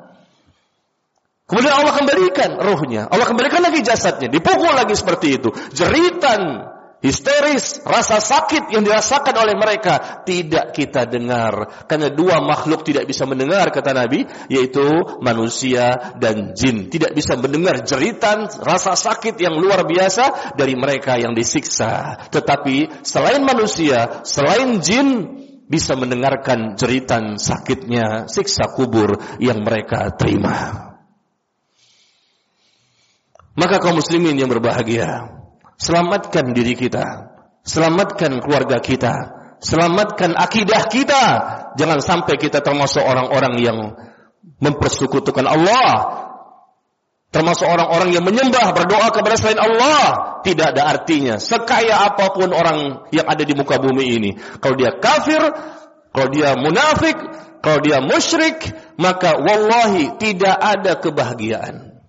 Kemudian 1.48 1.72
Allah 1.72 1.96
kembalikan 1.96 2.60
rohnya, 2.60 3.08
Allah 3.08 3.24
kembalikan 3.24 3.64
lagi 3.64 3.80
jasadnya, 3.80 4.28
dipukul 4.28 4.68
lagi 4.68 4.92
seperti 4.92 5.40
itu. 5.40 5.48
Jeritan 5.72 6.68
histeris, 6.98 7.82
rasa 7.86 8.18
sakit 8.18 8.74
yang 8.74 8.82
dirasakan 8.82 9.34
oleh 9.38 9.54
mereka 9.54 10.22
tidak 10.26 10.74
kita 10.74 11.06
dengar. 11.06 11.86
Karena 11.86 12.10
dua 12.10 12.42
makhluk 12.42 12.82
tidak 12.82 13.06
bisa 13.06 13.22
mendengar 13.24 13.70
kata 13.70 13.94
Nabi, 13.94 14.26
yaitu 14.50 14.84
manusia 15.22 16.14
dan 16.18 16.58
jin. 16.58 16.90
Tidak 16.90 17.14
bisa 17.14 17.38
mendengar 17.38 17.82
jeritan, 17.86 18.50
rasa 18.62 18.98
sakit 18.98 19.38
yang 19.38 19.54
luar 19.54 19.86
biasa 19.86 20.54
dari 20.58 20.74
mereka 20.74 21.14
yang 21.18 21.34
disiksa. 21.34 22.26
Tetapi 22.30 23.06
selain 23.06 23.42
manusia, 23.46 24.26
selain 24.26 24.82
jin, 24.82 25.38
bisa 25.68 25.92
mendengarkan 25.94 26.80
jeritan 26.80 27.36
sakitnya 27.36 28.24
siksa 28.26 28.72
kubur 28.72 29.20
yang 29.36 29.60
mereka 29.60 30.08
terima. 30.16 30.88
Maka 33.52 33.76
kaum 33.82 34.00
muslimin 34.00 34.38
yang 34.38 34.48
berbahagia, 34.48 35.37
Selamatkan 35.78 36.50
diri 36.52 36.74
kita. 36.74 37.06
Selamatkan 37.62 38.42
keluarga 38.42 38.82
kita. 38.82 39.14
Selamatkan 39.62 40.34
akidah 40.34 40.90
kita. 40.90 41.24
Jangan 41.78 42.02
sampai 42.02 42.34
kita 42.34 42.58
termasuk 42.58 43.00
orang-orang 43.02 43.54
yang 43.62 43.78
mempersekutukan 44.58 45.46
Allah. 45.46 45.90
Termasuk 47.28 47.68
orang-orang 47.68 48.10
yang 48.10 48.24
menyembah, 48.24 48.74
berdoa 48.74 49.14
kepada 49.14 49.38
selain 49.38 49.62
Allah. 49.62 50.40
Tidak 50.42 50.74
ada 50.74 50.90
artinya. 50.90 51.38
Sekaya 51.38 52.10
apa 52.10 52.34
pun 52.34 52.50
orang 52.50 53.06
yang 53.14 53.30
ada 53.30 53.46
di 53.46 53.54
muka 53.54 53.78
bumi 53.78 54.04
ini. 54.18 54.30
Kalau 54.58 54.74
dia 54.74 54.98
kafir, 54.98 55.42
kalau 56.10 56.28
dia 56.34 56.58
munafik, 56.58 57.14
kalau 57.62 57.78
dia 57.78 58.02
musyrik, 58.02 58.66
maka 58.98 59.38
wallahi 59.38 60.18
tidak 60.18 60.56
ada 60.58 60.98
kebahagiaan. 60.98 62.02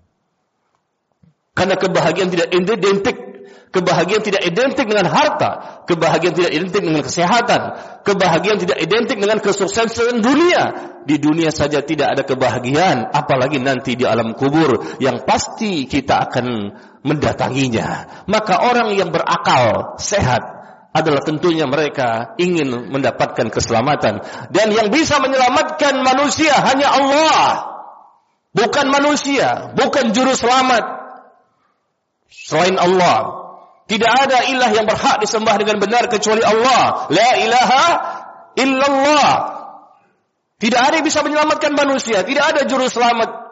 Karena 1.54 1.76
kebahagiaan 1.76 2.32
tidak 2.32 2.50
identik 2.56 3.29
Kebahagiaan 3.70 4.26
tidak 4.26 4.42
identik 4.50 4.90
dengan 4.90 5.06
harta, 5.06 5.86
kebahagiaan 5.86 6.34
tidak 6.34 6.52
identik 6.58 6.82
dengan 6.82 7.06
kesehatan, 7.06 7.62
kebahagiaan 8.02 8.58
tidak 8.58 8.82
identik 8.82 9.22
dengan 9.22 9.38
kesuksesan 9.38 10.26
dunia. 10.26 10.64
Di 11.06 11.22
dunia 11.22 11.54
saja 11.54 11.86
tidak 11.86 12.18
ada 12.18 12.24
kebahagiaan, 12.26 13.14
apalagi 13.14 13.62
nanti 13.62 13.94
di 13.94 14.10
alam 14.10 14.34
kubur 14.34 14.98
yang 14.98 15.22
pasti 15.22 15.86
kita 15.86 16.18
akan 16.18 16.46
mendatanginya. 17.06 18.26
Maka 18.26 18.58
orang 18.66 18.90
yang 18.98 19.14
berakal, 19.14 20.02
sehat, 20.02 20.42
adalah 20.90 21.22
tentunya 21.22 21.70
mereka 21.70 22.34
ingin 22.42 22.90
mendapatkan 22.90 23.54
keselamatan. 23.54 24.26
Dan 24.50 24.74
yang 24.74 24.90
bisa 24.90 25.22
menyelamatkan 25.22 26.02
manusia 26.02 26.58
hanya 26.58 26.90
Allah. 26.90 27.46
Bukan 28.50 28.90
manusia, 28.90 29.78
bukan 29.78 30.10
juru 30.10 30.34
selamat. 30.34 30.82
Selain 32.30 32.82
Allah, 32.82 33.39
tidak 33.90 34.12
ada 34.30 34.46
ilah 34.46 34.70
yang 34.70 34.86
berhak 34.86 35.18
disembah 35.18 35.58
dengan 35.58 35.82
benar 35.82 36.06
kecuali 36.06 36.46
Allah. 36.46 37.10
La 37.10 37.30
ilaha 37.42 37.86
illallah. 38.54 39.34
Tidak 40.62 40.78
ada 40.78 41.02
yang 41.02 41.08
bisa 41.10 41.26
menyelamatkan 41.26 41.74
manusia. 41.74 42.22
Tidak 42.22 42.46
ada 42.54 42.62
juru 42.70 42.86
selamat 42.86 43.50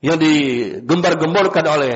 yang 0.00 0.16
digembar-gemborkan 0.16 1.68
oleh 1.68 1.94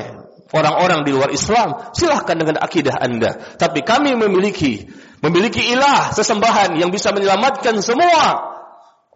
orang-orang 0.53 1.01
di 1.01 1.11
luar 1.17 1.33
Islam. 1.33 1.89
Silahkan 1.97 2.37
dengan 2.37 2.61
akidah 2.61 2.93
anda. 3.01 3.57
Tapi 3.57 3.81
kami 3.81 4.13
memiliki 4.13 4.85
memiliki 5.25 5.73
ilah 5.73 6.13
sesembahan 6.13 6.77
yang 6.77 6.93
bisa 6.93 7.09
menyelamatkan 7.09 7.81
semua 7.81 8.53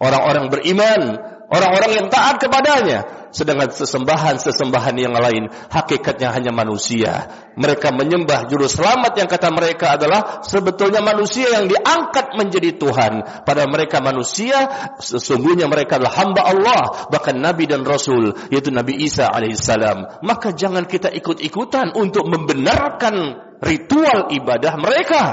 orang-orang 0.01 0.49
beriman, 0.49 1.01
orang-orang 1.45 1.91
yang 1.93 2.05
taat 2.09 2.41
kepadanya 2.41 3.20
Sedangkan 3.31 3.71
sesembahan-sesembahan 3.71 4.95
yang 4.99 5.15
lain 5.15 5.47
hakikatnya 5.71 6.35
hanya 6.35 6.51
manusia. 6.51 7.31
Mereka 7.55 7.95
menyembah 7.95 8.47
juru 8.51 8.67
selamat 8.67 9.15
yang 9.15 9.27
kata 9.31 9.47
mereka 9.51 9.95
adalah 9.95 10.43
sebetulnya 10.43 10.99
manusia 10.99 11.47
yang 11.47 11.71
diangkat 11.71 12.35
menjadi 12.35 12.75
Tuhan. 12.75 13.43
Pada 13.47 13.63
mereka 13.71 14.03
manusia, 14.03 14.67
sesungguhnya 14.99 15.71
mereka 15.71 15.99
adalah 15.99 16.15
hamba 16.19 16.41
Allah, 16.43 16.81
bahkan 17.07 17.39
Nabi 17.39 17.67
dan 17.71 17.87
Rasul, 17.87 18.35
yaitu 18.51 18.71
Nabi 18.71 18.99
Isa 18.99 19.31
alaihissalam. 19.31 20.23
Maka 20.27 20.51
jangan 20.51 20.83
kita 20.83 21.07
ikut-ikutan 21.11 21.95
untuk 21.95 22.27
membenarkan 22.27 23.15
ritual 23.63 24.27
ibadah 24.35 24.75
mereka. 24.75 25.23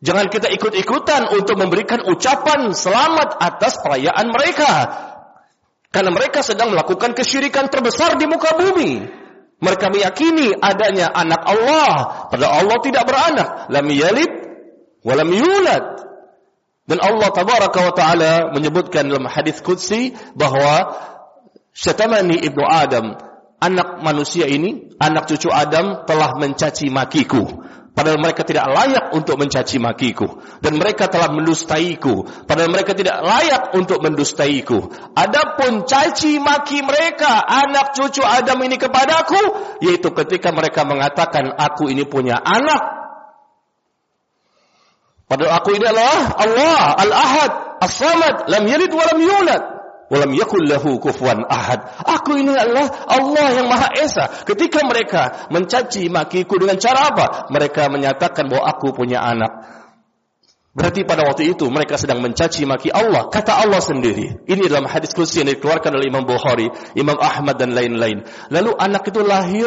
Jangan 0.00 0.32
kita 0.32 0.48
ikut-ikutan 0.48 1.28
untuk 1.28 1.60
memberikan 1.60 2.00
ucapan 2.08 2.72
selamat 2.72 3.36
atas 3.36 3.76
perayaan 3.84 4.32
mereka. 4.32 4.72
Karena 5.90 6.14
mereka 6.14 6.46
sedang 6.46 6.70
melakukan 6.70 7.18
kesyirikan 7.18 7.66
terbesar 7.66 8.14
di 8.14 8.30
muka 8.30 8.54
bumi. 8.54 9.02
Mereka 9.60 9.90
meyakini 9.90 10.54
adanya 10.54 11.10
anak 11.10 11.42
Allah. 11.44 11.94
Padahal 12.30 12.64
Allah 12.64 12.78
tidak 12.80 13.04
beranak. 13.04 13.48
Lam 13.68 13.86
yalid 13.90 14.32
walam 15.02 15.30
yulad. 15.34 15.86
Dan 16.86 16.98
Allah 17.02 17.28
tabaraka 17.30 17.78
wa 17.86 17.92
ta'ala 17.94 18.32
menyebutkan 18.54 19.06
dalam 19.06 19.26
hadis 19.30 19.62
Qudsi 19.62 20.14
bahwa 20.34 20.94
syatamani 21.74 22.38
ibnu 22.38 22.66
Adam. 22.66 23.14
Anak 23.60 24.00
manusia 24.00 24.48
ini, 24.48 24.96
anak 24.96 25.28
cucu 25.28 25.52
Adam 25.52 26.08
telah 26.08 26.32
mencaci 26.40 26.88
makiku. 26.88 27.60
Padahal 27.90 28.22
mereka 28.22 28.46
tidak 28.46 28.70
layak 28.70 29.10
untuk 29.18 29.34
mencaci 29.34 29.82
makiku. 29.82 30.38
Dan 30.62 30.78
mereka 30.78 31.10
telah 31.10 31.26
mendustaiku. 31.34 32.22
Padahal 32.46 32.70
mereka 32.70 32.94
tidak 32.94 33.18
layak 33.18 33.74
untuk 33.74 33.98
mendustaiku. 33.98 34.94
Adapun 35.18 35.84
caci 35.84 36.38
maki 36.38 36.86
mereka, 36.86 37.42
anak 37.42 37.98
cucu 37.98 38.22
Adam 38.22 38.62
ini 38.62 38.78
kepadaku, 38.78 39.42
yaitu 39.82 40.14
ketika 40.14 40.54
mereka 40.54 40.86
mengatakan, 40.86 41.50
aku 41.50 41.90
ini 41.90 42.06
punya 42.06 42.38
anak. 42.38 42.82
Padahal 45.26 45.62
aku 45.62 45.74
ini 45.74 45.86
adalah 45.86 46.34
Allah, 46.38 46.82
Al-Ahad, 46.94 47.52
As-Samad, 47.82 48.36
lam 48.50 48.64
yalid 48.70 48.90
wa 48.94 49.04
lam 49.06 49.18
yulad. 49.18 49.79
Walam 50.10 50.34
yakul 50.34 50.66
lahu 50.66 50.98
ahad. 51.46 51.80
Aku 52.02 52.34
ini 52.34 52.50
adalah 52.50 53.06
Allah 53.06 53.46
yang 53.54 53.70
Maha 53.70 53.94
Esa. 53.94 54.26
Ketika 54.42 54.82
mereka 54.82 55.46
mencaci 55.54 56.10
makiku 56.10 56.58
dengan 56.58 56.82
cara 56.82 57.14
apa? 57.14 57.26
Mereka 57.54 57.86
menyatakan 57.86 58.50
bahwa 58.50 58.66
aku 58.66 58.90
punya 58.90 59.22
anak. 59.22 59.80
Berarti 60.70 61.02
pada 61.02 61.26
waktu 61.26 61.54
itu 61.54 61.66
mereka 61.66 61.98
sedang 61.98 62.22
mencaci 62.22 62.62
maki 62.62 62.94
Allah. 62.94 63.26
Kata 63.30 63.58
Allah 63.62 63.78
sendiri. 63.78 64.46
Ini 64.46 64.70
dalam 64.70 64.86
hadis 64.86 65.14
kursi 65.14 65.42
yang 65.42 65.50
dikeluarkan 65.54 65.94
oleh 65.98 66.06
Imam 66.10 66.22
Bukhari, 66.22 66.70
Imam 66.98 67.18
Ahmad 67.18 67.58
dan 67.58 67.74
lain-lain. 67.74 68.22
Lalu 68.54 68.70
anak 68.78 69.02
itu 69.10 69.22
lahir 69.22 69.66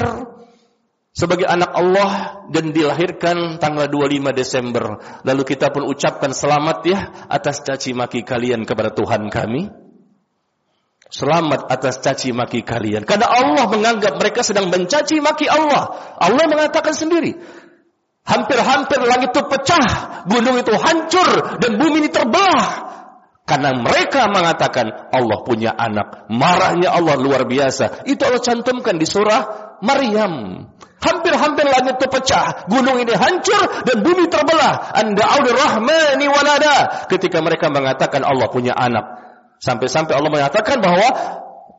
sebagai 1.11 1.43
anak 1.43 1.75
Allah 1.75 2.11
dan 2.55 2.71
dilahirkan 2.71 3.59
tanggal 3.59 3.91
25 3.91 4.31
Desember. 4.31 4.95
Lalu 5.27 5.43
kita 5.43 5.75
pun 5.75 5.87
ucapkan 5.91 6.31
selamat 6.31 6.77
ya 6.87 6.99
atas 7.27 7.63
caci 7.67 7.91
maki 7.91 8.23
kalian 8.23 8.63
kepada 8.63 8.95
Tuhan 8.95 9.27
kami. 9.27 9.82
Selamat 11.13 11.69
atas 11.69 12.01
caci 12.01 12.33
maki 12.33 12.65
kalian. 12.65 13.05
Karena 13.05 13.29
Allah 13.29 13.69
menganggap 13.69 14.17
mereka 14.17 14.41
sedang 14.41 14.73
mencaci 14.73 15.21
maki 15.21 15.45
Allah. 15.45 16.17
Allah 16.17 16.49
mengatakan 16.49 16.97
sendiri. 16.97 17.37
Hampir-hampir 18.25 18.97
langit 19.05 19.29
itu 19.29 19.45
pecah. 19.45 19.85
Gunung 20.25 20.57
itu 20.57 20.73
hancur. 20.73 21.61
Dan 21.61 21.77
bumi 21.77 22.01
ini 22.01 22.09
terbelah. 22.09 22.65
Karena 23.45 23.77
mereka 23.77 24.25
mengatakan 24.25 25.13
Allah 25.13 25.37
punya 25.45 25.77
anak. 25.77 26.33
Marahnya 26.33 26.89
Allah 26.89 27.13
luar 27.21 27.45
biasa. 27.45 28.09
Itu 28.09 28.25
Allah 28.25 28.41
cantumkan 28.41 28.97
di 28.97 29.05
surah 29.05 29.77
Maryam. 29.85 30.65
Hampir-hampir 30.97 31.69
langit 31.69 32.01
itu 32.01 32.09
pecah. 32.09 32.65
Gunung 32.73 32.97
ini 32.97 33.13
hancur 33.13 33.85
dan 33.85 34.01
bumi 34.01 34.33
terbelah. 34.33 34.97
Anda 34.97 35.29
rahmani 35.29 36.25
walada. 36.25 37.05
Ketika 37.05 37.37
mereka 37.37 37.69
mengatakan 37.69 38.25
Allah 38.25 38.49
punya 38.49 38.73
anak. 38.73 39.12
Sampai-sampai 39.63 40.11
Allah 40.11 40.27
menyatakan 40.27 40.83
bahwa 40.83 41.07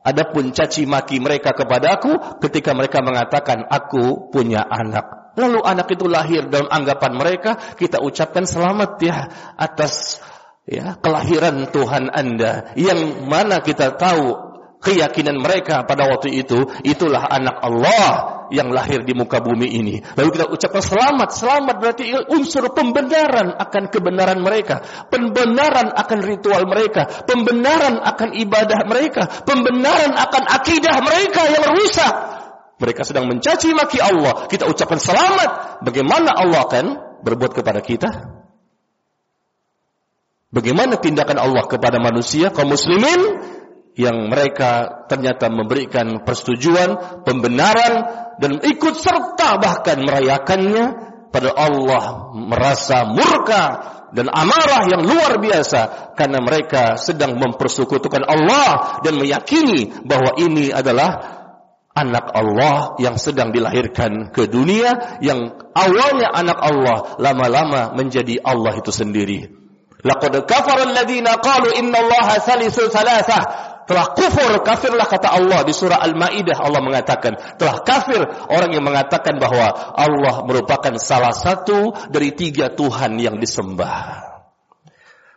ada 0.01 0.23
pun 0.33 0.49
caci 0.49 0.89
maki 0.89 1.21
mereka 1.21 1.53
kepadaku 1.53 2.41
ketika 2.41 2.73
mereka 2.73 3.05
mengatakan 3.05 3.61
aku 3.69 4.33
punya 4.33 4.65
anak. 4.65 5.37
Lalu 5.37 5.61
anak 5.61 5.93
itu 5.93 6.09
lahir 6.09 6.49
dalam 6.49 6.65
anggapan 6.71 7.13
mereka, 7.13 7.51
kita 7.77 8.01
ucapkan 8.01 8.49
selamat 8.49 8.91
ya 9.05 9.17
atas 9.53 10.17
ya 10.65 10.97
kelahiran 10.97 11.69
Tuhan 11.69 12.09
Anda 12.09 12.73
yang 12.73 13.29
mana 13.29 13.61
kita 13.61 13.93
tahu 14.01 14.54
keyakinan 14.83 15.39
mereka 15.39 15.83
pada 15.83 16.07
waktu 16.09 16.35
itu 16.45 16.65
itulah 16.85 17.25
anak 17.25 17.57
Allah 17.61 18.35
yang 18.53 18.69
lahir 18.69 19.01
di 19.01 19.13
muka 19.17 19.41
bumi 19.41 19.65
ini. 19.65 19.95
Lalu 20.17 20.29
kita 20.37 20.45
ucapkan 20.49 20.83
selamat. 20.83 21.29
Selamat 21.33 21.75
berarti 21.81 22.05
unsur 22.29 22.69
pembenaran 22.73 23.55
akan 23.57 23.83
kebenaran 23.89 24.39
mereka, 24.41 24.85
pembenaran 25.09 25.89
akan 25.93 26.19
ritual 26.21 26.69
mereka, 26.69 27.25
pembenaran 27.25 27.97
akan 28.01 28.29
ibadah 28.37 28.79
mereka, 28.85 29.21
pembenaran 29.45 30.13
akan 30.13 30.43
akidah 30.45 30.95
mereka 31.01 31.41
yang 31.49 31.65
rusak. 31.73 32.13
Mereka 32.75 33.07
sedang 33.07 33.31
mencaci 33.31 33.71
maki 33.71 34.03
Allah. 34.03 34.51
Kita 34.51 34.67
ucapkan 34.67 34.99
selamat. 34.99 35.79
Bagaimana 35.87 36.35
Allah 36.35 36.59
akan 36.67 36.85
berbuat 37.23 37.55
kepada 37.55 37.79
kita? 37.79 38.35
Bagaimana 40.51 40.99
tindakan 40.99 41.39
Allah 41.39 41.63
kepada 41.67 41.99
manusia 41.99 42.51
kaum 42.51 42.71
muslimin? 42.71 43.19
Yang 43.95 44.27
mereka 44.27 45.03
ternyata 45.07 45.47
memberikan 45.47 46.23
persetujuan, 46.27 47.23
pembenaran 47.23 47.93
dan 48.39 48.59
ikut 48.59 48.95
serta 48.99 49.55
bahkan 49.55 50.03
merayakannya 50.03 50.85
pada 51.31 51.51
Allah 51.55 52.31
merasa 52.35 53.07
murka 53.07 53.63
dan 54.11 54.31
amarah 54.31 54.87
yang 54.87 55.03
luar 55.03 55.39
biasa 55.39 56.11
karena 56.15 56.39
mereka 56.39 56.95
sedang 56.95 57.35
mempersekutukan 57.35 58.23
Allah 58.23 58.99
dan 59.03 59.19
meyakini 59.19 59.91
bahwa 60.03 60.39
ini 60.39 60.71
adalah 60.71 61.43
anak 61.95 62.31
Allah 62.35 62.99
yang 62.99 63.15
sedang 63.15 63.55
dilahirkan 63.55 64.31
ke 64.35 64.51
dunia 64.51 65.19
yang 65.23 65.55
awalnya 65.71 66.31
anak 66.35 66.59
Allah 66.59 66.97
lama-lama 67.19 67.95
menjadi 67.95 68.39
Allah 68.43 68.75
itu 68.79 68.91
sendiri. 68.91 69.47
Laqad 70.05 70.37
kafara 70.45 70.85
alladziina 70.85 71.39
qalu 71.39 71.75
innallaha 71.81 72.39
thalithu 72.43 72.91
thalathah 72.91 73.74
telah 73.85 74.17
kufur, 74.17 74.51
kafirlah 74.65 75.05
kata 75.05 75.29
Allah 75.29 75.61
di 75.61 75.73
surah 75.73 76.01
Al-Maidah 76.01 76.57
Allah 76.57 76.81
mengatakan, 76.81 77.57
telah 77.57 77.85
kafir 77.85 78.21
orang 78.49 78.73
yang 78.73 78.81
mengatakan 78.81 79.37
bahwa 79.37 79.69
Allah 79.93 80.41
merupakan 80.43 80.97
salah 80.97 81.33
satu 81.33 81.93
dari 82.09 82.33
tiga 82.33 82.73
Tuhan 82.73 83.17
yang 83.21 83.37
disembah. 83.37 84.24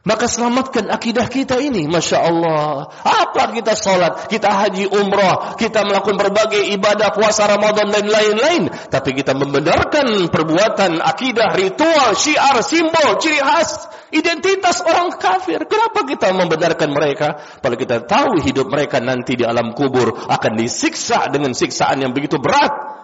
Maka 0.06 0.30
selamatkan 0.30 0.88
akidah 0.94 1.26
kita 1.26 1.58
ini, 1.58 1.90
Masya 1.90 2.18
Allah. 2.22 2.86
Apa 3.02 3.50
kita 3.50 3.74
sholat, 3.74 4.30
kita 4.30 4.46
haji 4.46 4.86
umrah, 4.86 5.58
kita 5.58 5.82
melakukan 5.82 6.14
berbagai 6.14 6.70
ibadah, 6.70 7.10
puasa 7.10 7.50
Ramadan 7.50 7.90
dan 7.90 8.06
lain-lain. 8.06 8.70
Tapi 8.70 9.10
kita 9.18 9.34
membenarkan 9.34 10.30
perbuatan, 10.30 11.02
akidah, 11.02 11.50
ritual, 11.50 12.14
syiar, 12.14 12.62
simbol, 12.62 13.18
ciri 13.18 13.42
khas, 13.42 13.90
identitas 14.14 14.80
orang 14.86 15.18
kafir. 15.18 15.66
Kenapa 15.66 16.06
kita 16.06 16.30
membenarkan 16.30 16.88
mereka? 16.94 17.28
Kalau 17.58 17.76
kita 17.76 18.06
tahu 18.06 18.38
hidup 18.40 18.70
mereka 18.70 19.02
nanti 19.02 19.34
di 19.34 19.44
alam 19.44 19.74
kubur 19.74 20.14
akan 20.14 20.52
disiksa 20.56 21.26
dengan 21.28 21.52
siksaan 21.52 22.00
yang 22.00 22.14
begitu 22.14 22.38
berat. 22.38 22.97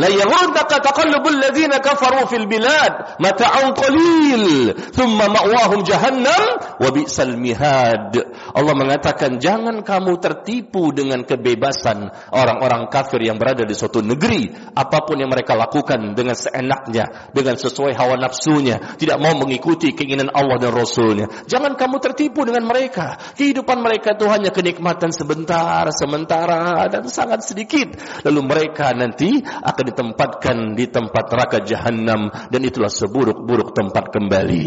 Yaghurraka 0.00 0.80
taqallubul 0.80 1.36
ladzina 1.36 1.76
kafaru 1.84 2.24
fil 2.24 2.48
bilad 2.48 3.20
mata'un 3.20 3.76
qalil 3.76 4.72
thumma 4.96 5.28
ma'wahum 5.28 5.84
jahannam 5.84 6.80
wa 6.80 6.88
bi'sal 6.88 7.36
mihad. 7.36 8.16
Allah 8.56 8.74
mengatakan 8.76 9.36
jangan 9.36 9.84
kamu 9.84 10.16
tertipu 10.16 10.96
dengan 10.96 11.28
kebebasan 11.28 12.08
orang-orang 12.32 12.88
kafir 12.88 13.20
yang 13.20 13.36
berada 13.36 13.68
di 13.68 13.76
suatu 13.76 14.00
negeri 14.00 14.48
apa 14.72 15.04
pun 15.04 15.20
yang 15.20 15.28
mereka 15.28 15.52
lakukan 15.52 16.16
dengan 16.16 16.36
seenaknya 16.36 17.28
dengan 17.36 17.60
sesuai 17.60 17.92
hawa 17.92 18.16
nafsunya 18.16 18.96
tidak 18.96 19.20
mau 19.20 19.36
mengikuti 19.36 19.92
keinginan 19.92 20.32
Allah 20.32 20.56
dan 20.56 20.72
Rasulnya. 20.72 21.28
Jangan 21.44 21.76
kamu 21.76 21.96
tertipu 22.00 22.48
dengan 22.48 22.64
mereka. 22.64 23.20
Kehidupan 23.36 23.78
mereka 23.84 24.16
itu 24.16 24.24
hanya 24.24 24.48
kenikmatan 24.48 25.12
sebentar, 25.12 25.84
sementara 25.92 26.88
dan 26.88 27.04
sangat 27.12 27.44
sedikit. 27.44 27.92
Lalu 28.24 28.40
mereka 28.40 28.96
nanti 28.96 29.42
akan 29.42 29.91
ditempatkan 29.92 30.74
di 30.74 30.88
tempat 30.88 31.28
neraka 31.28 31.58
jahanam 31.62 32.32
dan 32.32 32.60
itulah 32.64 32.90
seburuk-buruk 32.90 33.76
tempat 33.76 34.08
kembali. 34.10 34.66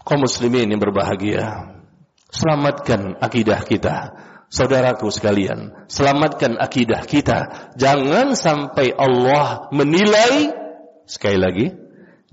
Kaum 0.00 0.24
muslimin 0.24 0.72
yang 0.72 0.80
berbahagia, 0.80 1.76
selamatkan 2.32 3.20
akidah 3.20 3.60
kita. 3.62 3.96
Saudaraku 4.50 5.14
sekalian, 5.14 5.86
selamatkan 5.86 6.58
akidah 6.58 7.06
kita. 7.06 7.70
Jangan 7.78 8.34
sampai 8.34 8.90
Allah 8.90 9.70
menilai 9.70 10.50
sekali 11.06 11.38
lagi, 11.38 11.66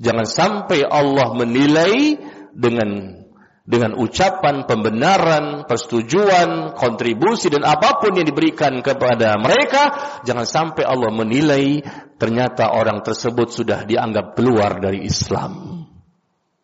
jangan 0.02 0.26
sampai 0.26 0.82
Allah 0.82 1.38
menilai 1.38 2.18
dengan 2.58 3.22
dengan 3.68 4.00
ucapan 4.00 4.64
pembenaran, 4.64 5.68
persetujuan, 5.68 6.72
kontribusi 6.72 7.52
dan 7.52 7.68
apa 7.68 8.00
pun 8.00 8.16
yang 8.16 8.24
diberikan 8.24 8.80
kepada 8.80 9.36
mereka, 9.36 9.92
jangan 10.24 10.48
sampai 10.48 10.88
Allah 10.88 11.12
menilai 11.12 11.84
ternyata 12.16 12.72
orang 12.72 13.04
tersebut 13.04 13.52
sudah 13.52 13.84
dianggap 13.84 14.40
keluar 14.40 14.80
dari 14.80 15.04
Islam. 15.04 15.84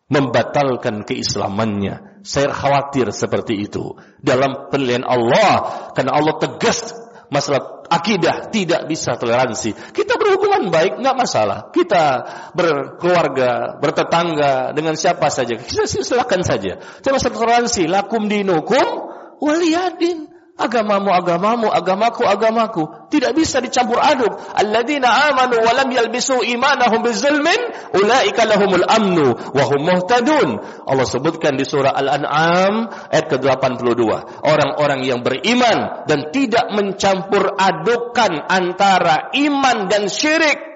Membatalkan 0.08 1.04
keislamannya. 1.04 2.24
Saya 2.24 2.48
khawatir 2.56 3.12
seperti 3.12 3.68
itu. 3.68 4.00
Dalam 4.24 4.72
penilaian 4.72 5.04
Allah, 5.04 5.92
karena 5.92 6.16
Allah 6.16 6.40
tegas 6.40 6.96
masalah 7.28 7.84
akidah 7.88 8.48
tidak 8.48 8.88
bisa 8.88 9.20
toleransi. 9.20 9.76
Kita 9.92 10.16
berhubungan 10.64 10.72
baik 10.72 10.92
nggak 11.04 11.16
masalah. 11.16 11.58
Kita 11.68 12.06
berkeluarga, 12.56 13.76
bertetangga 13.76 14.72
dengan 14.72 14.96
siapa 14.96 15.28
saja. 15.28 15.60
Kita 15.60 15.84
silakan 15.84 16.40
saja. 16.40 16.80
Cuma 17.04 17.20
toleransi. 17.20 17.84
Lakum 17.88 18.26
dinukum 18.26 18.86
waliyadin. 19.40 20.33
Agamamu 20.54 21.10
agamamu, 21.10 21.66
agamaku 21.66 22.22
agamaku. 22.22 23.10
Tidak 23.10 23.34
bisa 23.34 23.58
dicampur 23.58 23.98
aduk. 23.98 24.38
Alladzina 24.54 25.26
amanu 25.26 25.58
wa 25.58 25.74
lam 25.74 25.90
yalbisu 25.90 26.46
imanahum 26.46 27.02
bizulmin 27.02 27.58
ulaika 27.90 28.46
lahumul 28.46 28.86
amnu 28.86 29.34
wa 29.34 29.62
hum 29.66 29.80
muhtadun. 29.82 30.62
Allah 30.86 31.06
sebutkan 31.10 31.58
di 31.58 31.66
surah 31.66 31.90
Al-An'am 31.98 32.86
ayat 33.10 33.26
ke-82. 33.34 33.98
Orang-orang 34.46 35.02
yang 35.02 35.26
beriman 35.26 36.06
dan 36.06 36.30
tidak 36.30 36.70
mencampur 36.70 37.50
adukkan 37.58 38.46
antara 38.46 39.34
iman 39.34 39.90
dan 39.90 40.06
syirik 40.06 40.73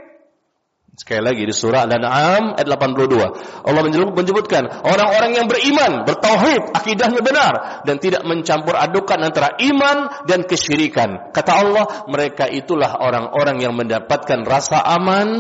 Sekali 0.98 1.22
lagi 1.22 1.46
di 1.46 1.54
surah 1.54 1.86
Al-An'am 1.86 2.58
ayat 2.58 2.66
82. 2.66 3.62
Allah 3.62 3.82
menyebutkan 3.86 4.66
orang-orang 4.82 5.30
yang 5.38 5.46
beriman, 5.46 6.02
bertauhid, 6.02 6.74
akidahnya 6.74 7.22
benar 7.22 7.86
dan 7.86 8.02
tidak 8.02 8.26
mencampur 8.26 8.74
adukan 8.74 9.22
antara 9.22 9.54
iman 9.62 10.26
dan 10.26 10.42
kesyirikan. 10.42 11.30
Kata 11.30 11.52
Allah, 11.54 11.84
mereka 12.10 12.50
itulah 12.50 12.98
orang-orang 12.98 13.62
yang 13.62 13.78
mendapatkan 13.78 14.42
rasa 14.42 14.82
aman 14.98 15.30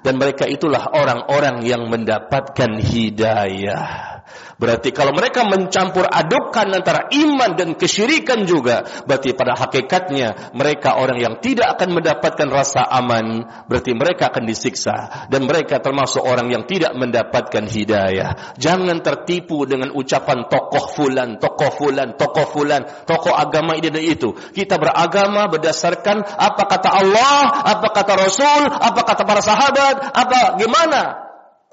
dan 0.00 0.16
mereka 0.16 0.48
itulah 0.48 0.88
orang-orang 0.88 1.60
yang 1.60 1.92
mendapatkan 1.92 2.80
hidayah. 2.80 4.15
Berarti 4.56 4.88
kalau 4.90 5.12
mereka 5.12 5.44
mencampur 5.44 6.08
adukkan 6.08 6.72
antara 6.72 7.12
iman 7.12 7.52
dan 7.54 7.76
kesyirikan 7.76 8.48
juga, 8.48 8.88
berarti 9.04 9.36
pada 9.36 9.52
hakikatnya 9.52 10.56
mereka 10.56 10.96
orang 10.96 11.20
yang 11.20 11.34
tidak 11.44 11.76
akan 11.76 12.00
mendapatkan 12.00 12.48
rasa 12.48 12.88
aman, 12.88 13.44
berarti 13.68 13.92
mereka 13.92 14.32
akan 14.32 14.48
disiksa 14.48 15.28
dan 15.28 15.44
mereka 15.44 15.78
termasuk 15.84 16.24
orang 16.24 16.48
yang 16.48 16.64
tidak 16.64 16.96
mendapatkan 16.96 17.68
hidayah. 17.68 18.56
Jangan 18.56 19.04
tertipu 19.04 19.68
dengan 19.68 19.92
ucapan 19.92 20.48
tokoh 20.48 20.88
fulan, 20.88 21.36
tokoh 21.36 21.70
fulan, 21.76 22.16
tokoh 22.16 22.46
fulan, 22.48 22.82
tokoh 23.04 23.36
agama 23.36 23.76
ini 23.76 23.92
dan 23.92 24.02
itu. 24.02 24.32
Kita 24.34 24.80
beragama 24.80 25.52
berdasarkan 25.52 26.24
apa 26.24 26.62
kata 26.64 26.88
Allah, 26.90 27.40
apa 27.76 27.88
kata 27.92 28.12
Rasul, 28.16 28.62
apa 28.72 29.00
kata 29.04 29.22
para 29.28 29.44
sahabat, 29.44 29.94
apa 30.16 30.56
gimana 30.56 31.26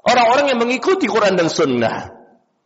orang-orang 0.04 0.52
yang 0.52 0.60
mengikuti 0.60 1.08
Quran 1.08 1.34
dan 1.34 1.48
Sunnah. 1.48 2.13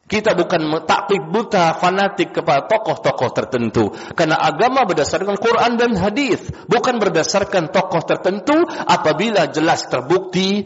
Kita 0.08 0.32
bukan 0.32 0.88
taklif 0.88 1.20
buta, 1.28 1.76
fanatik 1.76 2.32
kepada 2.40 2.64
tokoh-tokoh 2.64 3.28
tertentu. 3.36 3.92
Karena 4.16 4.40
agama 4.40 4.88
berdasarkan 4.88 5.36
Quran 5.36 5.76
dan 5.76 5.92
hadis, 6.00 6.48
bukan 6.64 6.96
berdasarkan 6.96 7.68
tokoh 7.68 8.00
tertentu 8.08 8.56
apabila 8.88 9.52
jelas 9.52 9.84
terbukti 9.84 10.64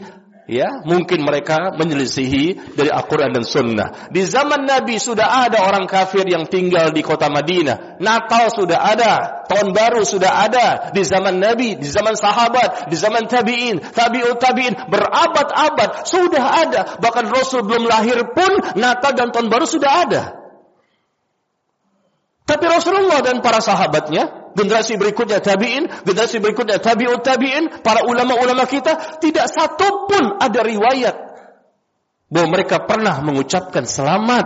ya 0.49 0.83
mungkin 0.83 1.23
mereka 1.23 1.71
menyelisihi 1.75 2.75
dari 2.75 2.89
Al-Quran 2.91 3.31
dan 3.31 3.45
Sunnah. 3.47 4.11
Di 4.11 4.23
zaman 4.27 4.67
Nabi 4.67 4.99
sudah 4.99 5.47
ada 5.47 5.63
orang 5.63 5.87
kafir 5.87 6.27
yang 6.27 6.47
tinggal 6.47 6.91
di 6.91 6.99
kota 6.99 7.31
Madinah. 7.31 7.99
Natal 8.03 8.51
sudah 8.51 8.79
ada, 8.83 9.43
tahun 9.47 9.71
baru 9.71 10.03
sudah 10.03 10.43
ada 10.43 10.67
di 10.91 11.03
zaman 11.07 11.39
Nabi, 11.39 11.79
di 11.79 11.87
zaman 11.87 12.19
sahabat, 12.19 12.91
di 12.91 12.95
zaman 12.99 13.27
tabiin, 13.27 13.79
tabiut 13.95 14.39
tabiin 14.39 14.75
berabad-abad 14.91 16.03
sudah 16.03 16.45
ada. 16.67 16.81
Bahkan 16.99 17.25
Rasul 17.31 17.63
belum 17.63 17.87
lahir 17.87 18.19
pun 18.35 18.75
Natal 18.75 19.15
dan 19.15 19.31
tahun 19.31 19.47
baru 19.47 19.65
sudah 19.65 19.91
ada. 20.07 20.42
Tapi 22.53 22.65
Rasulullah 22.69 23.25
dan 23.25 23.41
para 23.41 23.57
sahabatnya 23.57 24.53
generasi 24.53 24.93
berikutnya 25.01 25.41
tabi'in, 25.41 25.89
generasi 26.05 26.37
berikutnya 26.37 26.77
tabi'ut 26.77 27.25
tabi'in, 27.25 27.81
para 27.81 28.05
ulama-ulama 28.05 28.69
kita, 28.69 29.17
tidak 29.17 29.49
satu 29.49 30.05
pun 30.05 30.37
ada 30.37 30.61
riwayat 30.61 31.17
bahwa 32.29 32.47
mereka 32.53 32.85
pernah 32.85 33.17
mengucapkan 33.25 33.89
selamat. 33.89 34.45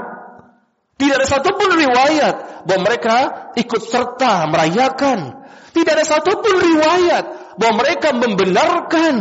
Tidak 0.96 1.16
ada 1.20 1.28
satu 1.28 1.52
pun 1.60 1.68
riwayat 1.76 2.64
bahwa 2.64 2.82
mereka 2.88 3.16
ikut 3.60 3.82
serta 3.84 4.48
merayakan. 4.48 5.46
Tidak 5.76 5.92
ada 5.92 6.08
satu 6.08 6.40
pun 6.40 6.56
riwayat 6.64 7.60
bahwa 7.60 7.84
mereka 7.84 8.16
membenarkan. 8.16 9.16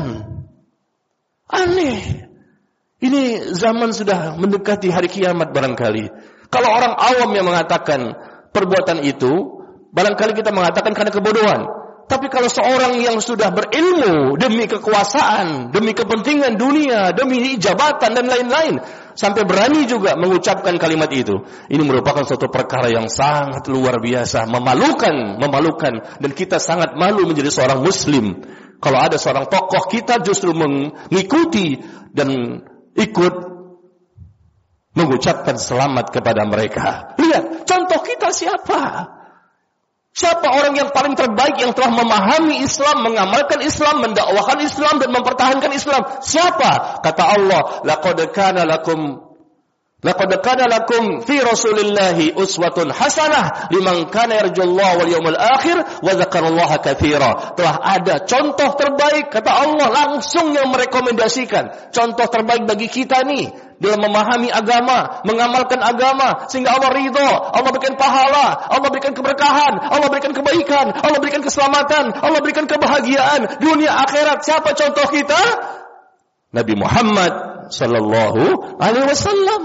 Aneh. 1.51 2.31
Ini 2.97 3.53
zaman 3.53 3.93
sudah 3.93 4.39
mendekati 4.41 4.95
hari 4.95 5.11
kiamat 5.11 5.53
barangkali. 5.53 6.09
Kalau 6.49 6.71
orang 6.71 6.95
awam 6.97 7.31
yang 7.35 7.45
mengatakan 7.45 8.15
perbuatan 8.53 9.03
itu, 9.03 9.57
Barangkali 9.97 10.37
kita 10.37 10.53
mengatakan 10.53 10.93
karena 10.93 11.09
kebodohan. 11.09 11.61
Tapi 12.07 12.31
kalau 12.31 12.47
seorang 12.47 13.03
yang 13.03 13.19
sudah 13.19 13.51
berilmu 13.51 14.39
demi 14.39 14.69
kekuasaan, 14.69 15.75
demi 15.75 15.91
kepentingan 15.91 16.55
dunia, 16.55 17.11
demi 17.17 17.59
jabatan 17.59 18.15
dan 18.15 18.31
lain-lain, 18.31 18.79
sampai 19.17 19.43
berani 19.43 19.89
juga 19.91 20.15
mengucapkan 20.15 20.77
kalimat 20.79 21.11
itu, 21.11 21.43
ini 21.67 21.83
merupakan 21.83 22.23
suatu 22.23 22.47
perkara 22.47 22.93
yang 22.93 23.11
sangat 23.11 23.67
luar 23.67 23.99
biasa, 23.99 24.47
memalukan, 24.47 25.41
memalukan, 25.41 25.99
dan 26.23 26.31
kita 26.31 26.63
sangat 26.63 26.95
malu 26.95 27.27
menjadi 27.27 27.51
seorang 27.51 27.83
Muslim. 27.83 28.39
Kalau 28.79 29.03
ada 29.03 29.19
seorang 29.19 29.51
tokoh 29.51 29.91
kita 29.91 30.23
justru 30.23 30.55
mengikuti 30.55 31.81
dan 32.15 32.63
ikut 32.95 33.56
mengucapkan 34.97 35.61
selamat 35.61 36.11
kepada 36.11 36.43
mereka. 36.49 37.15
Lihat, 37.21 37.69
contoh 37.69 38.01
kita 38.01 38.33
siapa? 38.33 39.13
Siapa 40.17 40.49
orang 40.49 40.73
yang 40.73 40.89
paling 40.97 41.13
terbaik 41.13 41.61
yang 41.61 41.77
telah 41.77 41.93
memahami 41.93 42.65
Islam, 42.65 43.05
mengamalkan 43.05 43.61
Islam, 43.61 44.01
mendakwahkan 44.01 44.65
Islam 44.65 44.97
dan 44.97 45.13
mempertahankan 45.13 45.69
Islam? 45.77 46.25
Siapa? 46.25 47.05
Kata 47.05 47.25
Allah, 47.37 47.85
laqad 47.85 48.25
kana 48.33 48.65
lakum 48.65 49.27
Laqad 50.05 50.29
kana 50.39 50.69
lakum 50.69 51.25
fi 51.25 51.41
Rasulillahi 51.41 52.37
uswatun 52.37 52.93
hasanah 52.93 53.73
liman 53.75 54.07
kana 54.13 54.45
yarjullaha 54.45 55.03
wal 55.03 55.11
yawmal 55.11 55.35
akhir 55.41 56.05
wa 56.05 56.13
dzakarallaha 56.15 56.85
katsira. 56.85 57.57
Telah 57.59 57.77
ada 57.81 58.23
contoh 58.23 58.77
terbaik 58.79 59.33
kata 59.33 59.51
Allah 59.51 59.89
langsung 59.89 60.53
yang 60.53 60.69
merekomendasikan. 60.69 61.91
Contoh 61.91 62.29
terbaik 62.29 62.69
bagi 62.69 62.87
kita 62.87 63.25
nih 63.25 63.51
dalam 63.77 64.01
memahami 64.01 64.49
agama, 64.49 65.21
mengamalkan 65.29 65.81
agama 65.85 66.49
sehingga 66.49 66.77
Allah 66.77 66.91
ridho, 66.97 67.31
Allah 67.53 67.71
berikan 67.73 67.97
pahala, 67.97 68.73
Allah 68.73 68.89
berikan 68.89 69.13
keberkahan, 69.13 69.73
Allah 69.93 70.09
berikan 70.09 70.33
kebaikan, 70.33 70.97
Allah 70.97 71.19
berikan 71.21 71.45
keselamatan, 71.45 72.17
Allah 72.17 72.41
berikan 72.41 72.65
kebahagiaan 72.65 73.61
dunia 73.61 73.93
akhirat. 73.93 74.41
Siapa 74.45 74.73
contoh 74.73 75.07
kita? 75.13 75.43
Nabi 76.57 76.75
Muhammad 76.79 77.33
sallallahu 77.69 78.81
alaihi 78.81 79.07
wasallam. 79.07 79.63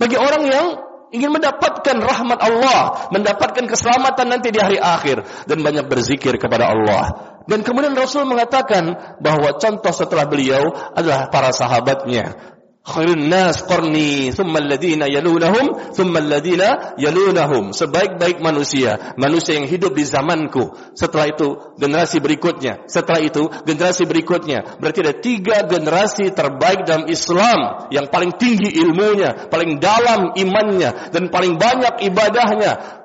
Bagi 0.00 0.16
orang 0.16 0.42
yang 0.48 0.66
ingin 1.12 1.30
mendapatkan 1.30 1.96
rahmat 2.00 2.38
Allah, 2.40 3.10
mendapatkan 3.14 3.66
keselamatan 3.66 4.26
nanti 4.26 4.48
di 4.50 4.58
hari 4.58 4.78
akhir 4.80 5.46
dan 5.46 5.60
banyak 5.60 5.86
berzikir 5.86 6.34
kepada 6.40 6.70
Allah. 6.70 7.36
Dan 7.46 7.66
kemudian 7.66 7.94
Rasul 7.98 8.26
mengatakan 8.26 9.18
bahwa 9.18 9.58
contoh 9.58 9.90
setelah 9.90 10.26
beliau 10.30 10.70
adalah 10.94 11.28
para 11.28 11.50
sahabatnya 11.50 12.58
khairun 12.80 13.28
nas 13.28 13.60
qarni 13.64 14.32
thumma 14.32 14.58
alladhina 14.60 15.06
yalunahum 15.06 15.94
thumma 15.94 16.18
alladhina 16.20 16.96
yalunahum. 16.96 17.72
Sebaik-baik 17.76 18.40
manusia 18.40 19.16
manusia 19.16 19.56
yang 19.56 19.68
hidup 19.68 19.92
di 19.96 20.04
zamanku. 20.04 20.72
Setelah 20.96 21.32
itu 21.32 21.76
generasi 21.76 22.18
berikutnya. 22.22 22.88
Setelah 22.88 23.20
itu 23.24 23.48
generasi 23.64 24.04
berikutnya. 24.08 24.80
Berarti 24.80 24.98
ada 25.04 25.14
tiga 25.16 25.56
generasi 25.64 26.32
terbaik 26.32 26.84
dalam 26.84 27.08
Islam 27.10 27.88
yang 27.92 28.08
paling 28.08 28.36
tinggi 28.36 28.72
ilmunya 28.80 29.50
paling 29.50 29.80
dalam 29.82 30.36
imannya 30.36 31.10
dan 31.10 31.28
paling 31.32 31.56
banyak 31.56 32.06
ibadahnya 32.06 32.99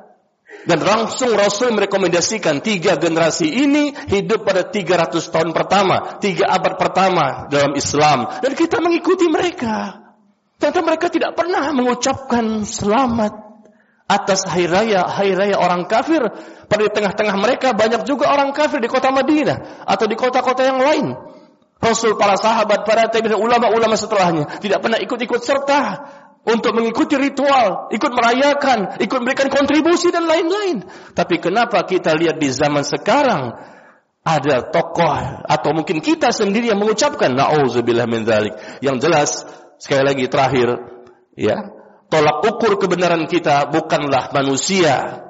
dan 0.65 0.81
langsung 0.81 1.37
Rasul 1.37 1.77
merekomendasikan 1.77 2.65
tiga 2.65 2.97
generasi 2.97 3.45
ini 3.45 3.93
hidup 4.09 4.41
pada 4.41 4.65
300 4.65 5.13
tahun 5.29 5.53
pertama, 5.53 6.17
tiga 6.17 6.49
abad 6.49 6.73
pertama 6.81 7.45
dalam 7.53 7.77
Islam. 7.77 8.41
Dan 8.41 8.57
kita 8.57 8.81
mengikuti 8.81 9.29
mereka. 9.29 10.01
Ternyata 10.57 10.81
mereka 10.81 11.07
tidak 11.13 11.37
pernah 11.37 11.69
mengucapkan 11.69 12.65
selamat 12.65 13.45
atas 14.09 14.49
hari 14.49 14.65
raya, 14.65 15.05
hari 15.05 15.37
raya 15.37 15.61
orang 15.61 15.85
kafir. 15.85 16.25
Pada 16.65 16.81
di 16.81 16.89
tengah-tengah 16.89 17.35
mereka 17.37 17.77
banyak 17.77 18.01
juga 18.09 18.33
orang 18.33 18.49
kafir 18.49 18.81
di 18.81 18.89
kota 18.89 19.13
Madinah 19.13 19.85
atau 19.85 20.09
di 20.09 20.17
kota-kota 20.17 20.65
yang 20.65 20.81
lain. 20.81 21.13
Rasul, 21.77 22.17
para 22.17 22.33
sahabat, 22.33 22.81
para 22.87 23.05
tabi'in, 23.05 23.37
ulama-ulama 23.37 23.93
setelahnya 23.93 24.57
tidak 24.57 24.81
pernah 24.81 24.97
ikut-ikut 24.97 25.41
serta 25.45 25.81
untuk 26.45 26.77
mengikuti 26.77 27.17
ritual, 27.17 27.89
ikut 27.89 28.11
merayakan, 28.13 29.01
ikut 29.01 29.17
memberikan 29.17 29.49
kontribusi 29.49 30.13
dan 30.13 30.29
lain-lain. 30.29 30.85
Tapi 31.17 31.41
kenapa 31.41 31.81
kita 31.89 32.13
lihat 32.13 32.37
di 32.37 32.53
zaman 32.53 32.85
sekarang 32.85 33.53
ada 34.25 34.69
tokoh 34.69 35.45
atau 35.45 35.69
mungkin 35.73 36.01
kita 36.01 36.29
sendiri 36.29 36.69
yang 36.69 36.81
mengucapkan 36.81 37.33
nauzubillah 37.33 38.05
min 38.05 38.25
dzalik. 38.25 38.53
Yang 38.81 38.95
jelas 39.05 39.29
sekali 39.81 40.05
lagi 40.05 40.25
terakhir 40.29 40.69
ya, 41.33 41.73
tolak 42.09 42.45
ukur 42.45 42.77
kebenaran 42.77 43.25
kita 43.25 43.69
bukanlah 43.69 44.29
manusia 44.33 45.25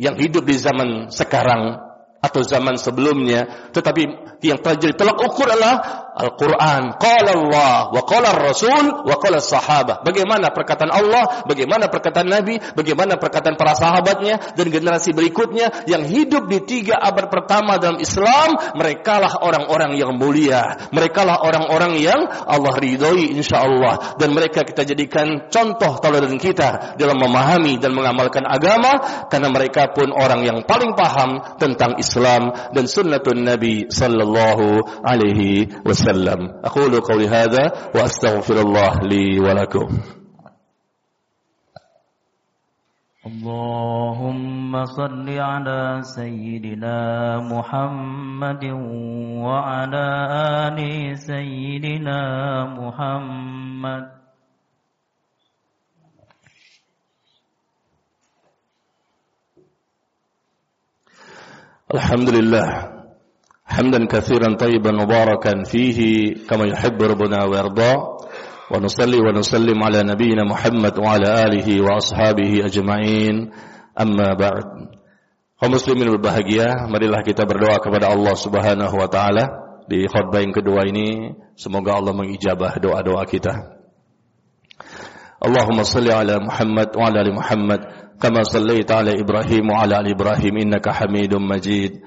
yang 0.00 0.16
hidup 0.16 0.48
di 0.48 0.56
zaman 0.56 1.12
sekarang 1.12 1.88
atau 2.18 2.42
zaman 2.42 2.74
sebelumnya, 2.74 3.70
tetapi 3.70 4.02
yang 4.42 4.58
terjadi 4.58 4.96
tolak 4.96 5.18
ukur 5.22 5.46
adalah 5.46 6.07
Al-Quran. 6.18 6.98
Qala 6.98 7.30
Allah, 7.30 7.94
wa 7.94 8.02
qala 8.02 8.34
Rasul, 8.34 9.06
wa 9.06 9.14
qala 9.22 9.38
sahabat. 9.38 10.02
Bagaimana 10.02 10.50
perkataan 10.50 10.90
Allah, 10.90 11.46
bagaimana 11.46 11.86
perkataan 11.86 12.26
Nabi, 12.26 12.58
bagaimana 12.74 13.14
perkataan 13.14 13.54
para 13.54 13.78
sahabatnya, 13.78 14.58
dan 14.58 14.66
generasi 14.66 15.14
berikutnya 15.14 15.86
yang 15.86 16.02
hidup 16.02 16.50
di 16.50 16.58
tiga 16.66 16.98
abad 16.98 17.30
pertama 17.30 17.78
dalam 17.78 18.02
Islam, 18.02 18.58
mereka 18.74 19.22
lah 19.22 19.38
orang-orang 19.46 19.94
yang 19.94 20.10
mulia. 20.18 20.90
Mereka 20.90 21.22
lah 21.22 21.38
orang-orang 21.38 22.02
yang 22.02 22.26
Allah 22.26 22.74
ridhoi 22.74 23.38
insya 23.38 23.62
Allah. 23.62 24.18
Dan 24.18 24.34
mereka 24.34 24.66
kita 24.66 24.82
jadikan 24.82 25.46
contoh 25.46 26.02
teladan 26.02 26.34
kita 26.34 26.98
dalam 26.98 27.14
memahami 27.22 27.78
dan 27.78 27.94
mengamalkan 27.94 28.42
agama, 28.42 29.26
karena 29.30 29.48
mereka 29.54 29.94
pun 29.94 30.10
orang 30.10 30.42
yang 30.42 30.66
paling 30.66 30.98
paham 30.98 31.38
tentang 31.62 31.94
Islam 32.02 32.50
dan 32.74 32.90
sunnatun 32.90 33.46
Nabi 33.46 33.86
sallallahu 33.86 35.04
alaihi 35.06 35.70
wasallam. 35.86 36.07
وسلم. 36.08 36.64
أقول 36.64 37.00
قولي 37.00 37.28
هذا 37.28 37.92
وأستغفر 37.94 38.54
الله 38.60 38.92
لي 39.02 39.40
ولكم. 39.40 39.88
اللهم 43.26 44.84
صل 44.84 45.28
على 45.28 46.00
سيدنا 46.02 46.98
محمد 47.44 48.64
وعلى 49.44 50.06
آل 50.68 50.78
سيدنا 51.18 52.20
محمد. 52.64 54.18
الحمد 61.94 62.28
لله. 62.28 62.97
حمدا 63.68 64.06
كثيرا 64.06 64.56
طيبا 64.56 64.90
مباركا 64.92 65.62
فيه 65.68 65.98
كما 66.48 66.64
يحب 66.72 67.02
ربنا 67.02 67.44
ويرضى 67.44 67.92
ونصلي 68.72 69.18
ونسلم 69.20 69.78
على 69.82 70.02
نبينا 70.02 70.44
محمد 70.44 70.98
وعلى 70.98 71.28
آله 71.44 71.68
وأصحابه 71.84 72.52
أجمعين 72.64 73.34
أما 74.00 74.28
بعد 74.34 74.66
kaum 75.58 75.74
muslimin 75.74 76.06
berbahagia 76.14 76.86
marilah 76.86 77.18
kita 77.26 77.42
berdoa 77.42 77.82
kepada 77.82 78.14
Allah 78.14 78.30
Subhanahu 78.38 78.94
wa 78.94 79.10
taala 79.10 79.44
di 79.90 80.06
khutbah 80.06 80.38
yang 80.38 80.54
kedua 80.54 80.86
ini 80.86 81.34
semoga 81.58 81.98
Allah 81.98 82.14
mengijabah 82.14 82.78
doa-doa 82.78 83.26
kita 83.26 83.74
Allahumma 85.42 85.82
salli 85.82 86.14
ala 86.14 86.38
Muhammad 86.38 86.94
wa 86.94 87.10
ala 87.10 87.26
ali 87.26 87.34
Muhammad 87.34 87.80
kama 88.22 88.46
sallaita 88.46 89.02
ala 89.02 89.10
Ibrahim 89.14 89.66
wa 89.70 89.82
ala 89.82 89.98
ali 89.98 90.14
Ibrahim 90.14 90.62
innaka 90.62 90.94
Hamidum 90.94 91.42
Majid 91.42 92.06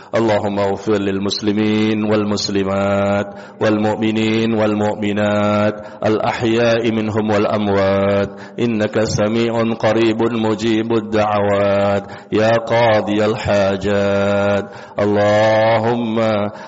اللهم 0.15 0.59
اغفر 0.59 0.93
للمسلمين 0.93 2.03
والمسلمات 2.03 3.27
والمؤمنين 3.61 4.53
والمؤمنات 4.53 5.75
الأحياء 6.05 6.91
منهم 6.91 7.25
والأموات 7.33 8.29
إنك 8.59 8.99
سميع 9.03 9.53
قريب 9.79 10.19
مجيب 10.33 10.89
الدعوات 10.93 12.03
يا 12.31 12.51
قاضي 12.67 13.25
الحاجات 13.25 14.65
اللهم 14.99 16.19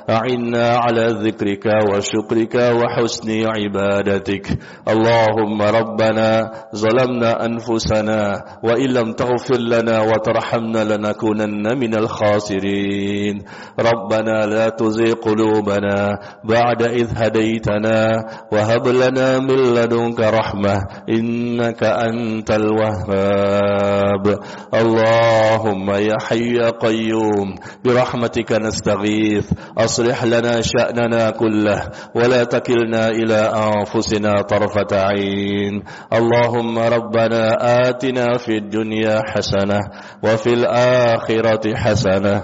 أعنا 0.10 0.67
على 0.75 1.06
ذكرك 1.08 1.65
وشكرك 1.91 2.56
وحسن 2.56 3.29
عبادتك 3.45 4.47
اللهم 4.88 5.62
رب 5.62 5.93
ربنا 5.93 6.51
ظلمنا 6.75 7.45
أنفسنا 7.45 8.21
وإن 8.63 8.89
لم 8.89 9.12
تغفر 9.13 9.58
لنا 9.60 10.01
وترحمنا 10.01 10.84
لنكونن 10.84 11.79
من 11.79 11.95
الخاسرين 11.95 13.32
ربنا 13.79 14.45
لا 14.45 14.69
تزغ 14.69 15.13
قلوبنا 15.13 16.17
بعد 16.43 16.81
إذ 16.83 17.07
هديتنا 17.17 18.25
وهب 18.51 18.87
لنا 18.87 19.39
من 19.39 19.73
لدنك 19.73 20.19
رحمة 20.19 20.75
إنك 21.09 21.83
أنت 21.83 22.51
الوهاب. 22.51 24.25
اللهم 24.73 25.89
يا 25.89 26.17
حي 26.21 26.55
يا 26.55 26.69
قيوم 26.69 27.55
برحمتك 27.85 28.51
نستغيث 28.51 29.51
أصلح 29.77 30.23
لنا 30.23 30.61
شأننا 30.61 31.29
كله 31.29 31.89
ولا 32.15 32.43
تكلنا 32.43 33.07
إلى 33.07 33.39
أنفسنا 33.55 34.41
طرفة 34.41 34.91
عين. 34.91 35.83
اللهم 36.13 36.79
ربنا 36.79 37.43
آتنا 37.89 38.37
في 38.37 38.57
الدنيا 38.57 39.21
حسنة 39.25 39.79
وفي 40.23 40.53
الآخرة 40.53 41.75
حسنة 41.75 42.41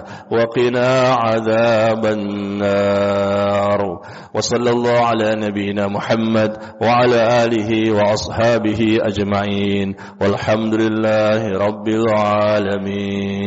عذاب 1.13 2.05
النار. 2.05 3.99
وصلى 4.35 4.69
الله 4.69 4.99
على 4.99 5.35
نبينا 5.35 5.87
محمد 5.87 6.57
وعلى 6.81 7.45
آله 7.45 7.91
وأصحابه 7.91 8.97
أجمعين. 9.01 9.95
والحمد 10.21 10.73
لله 10.73 11.57
رب 11.57 11.87
العالمين. 11.87 13.39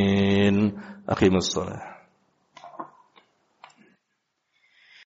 أقيم 1.09 1.37
الصلاة. 1.37 1.91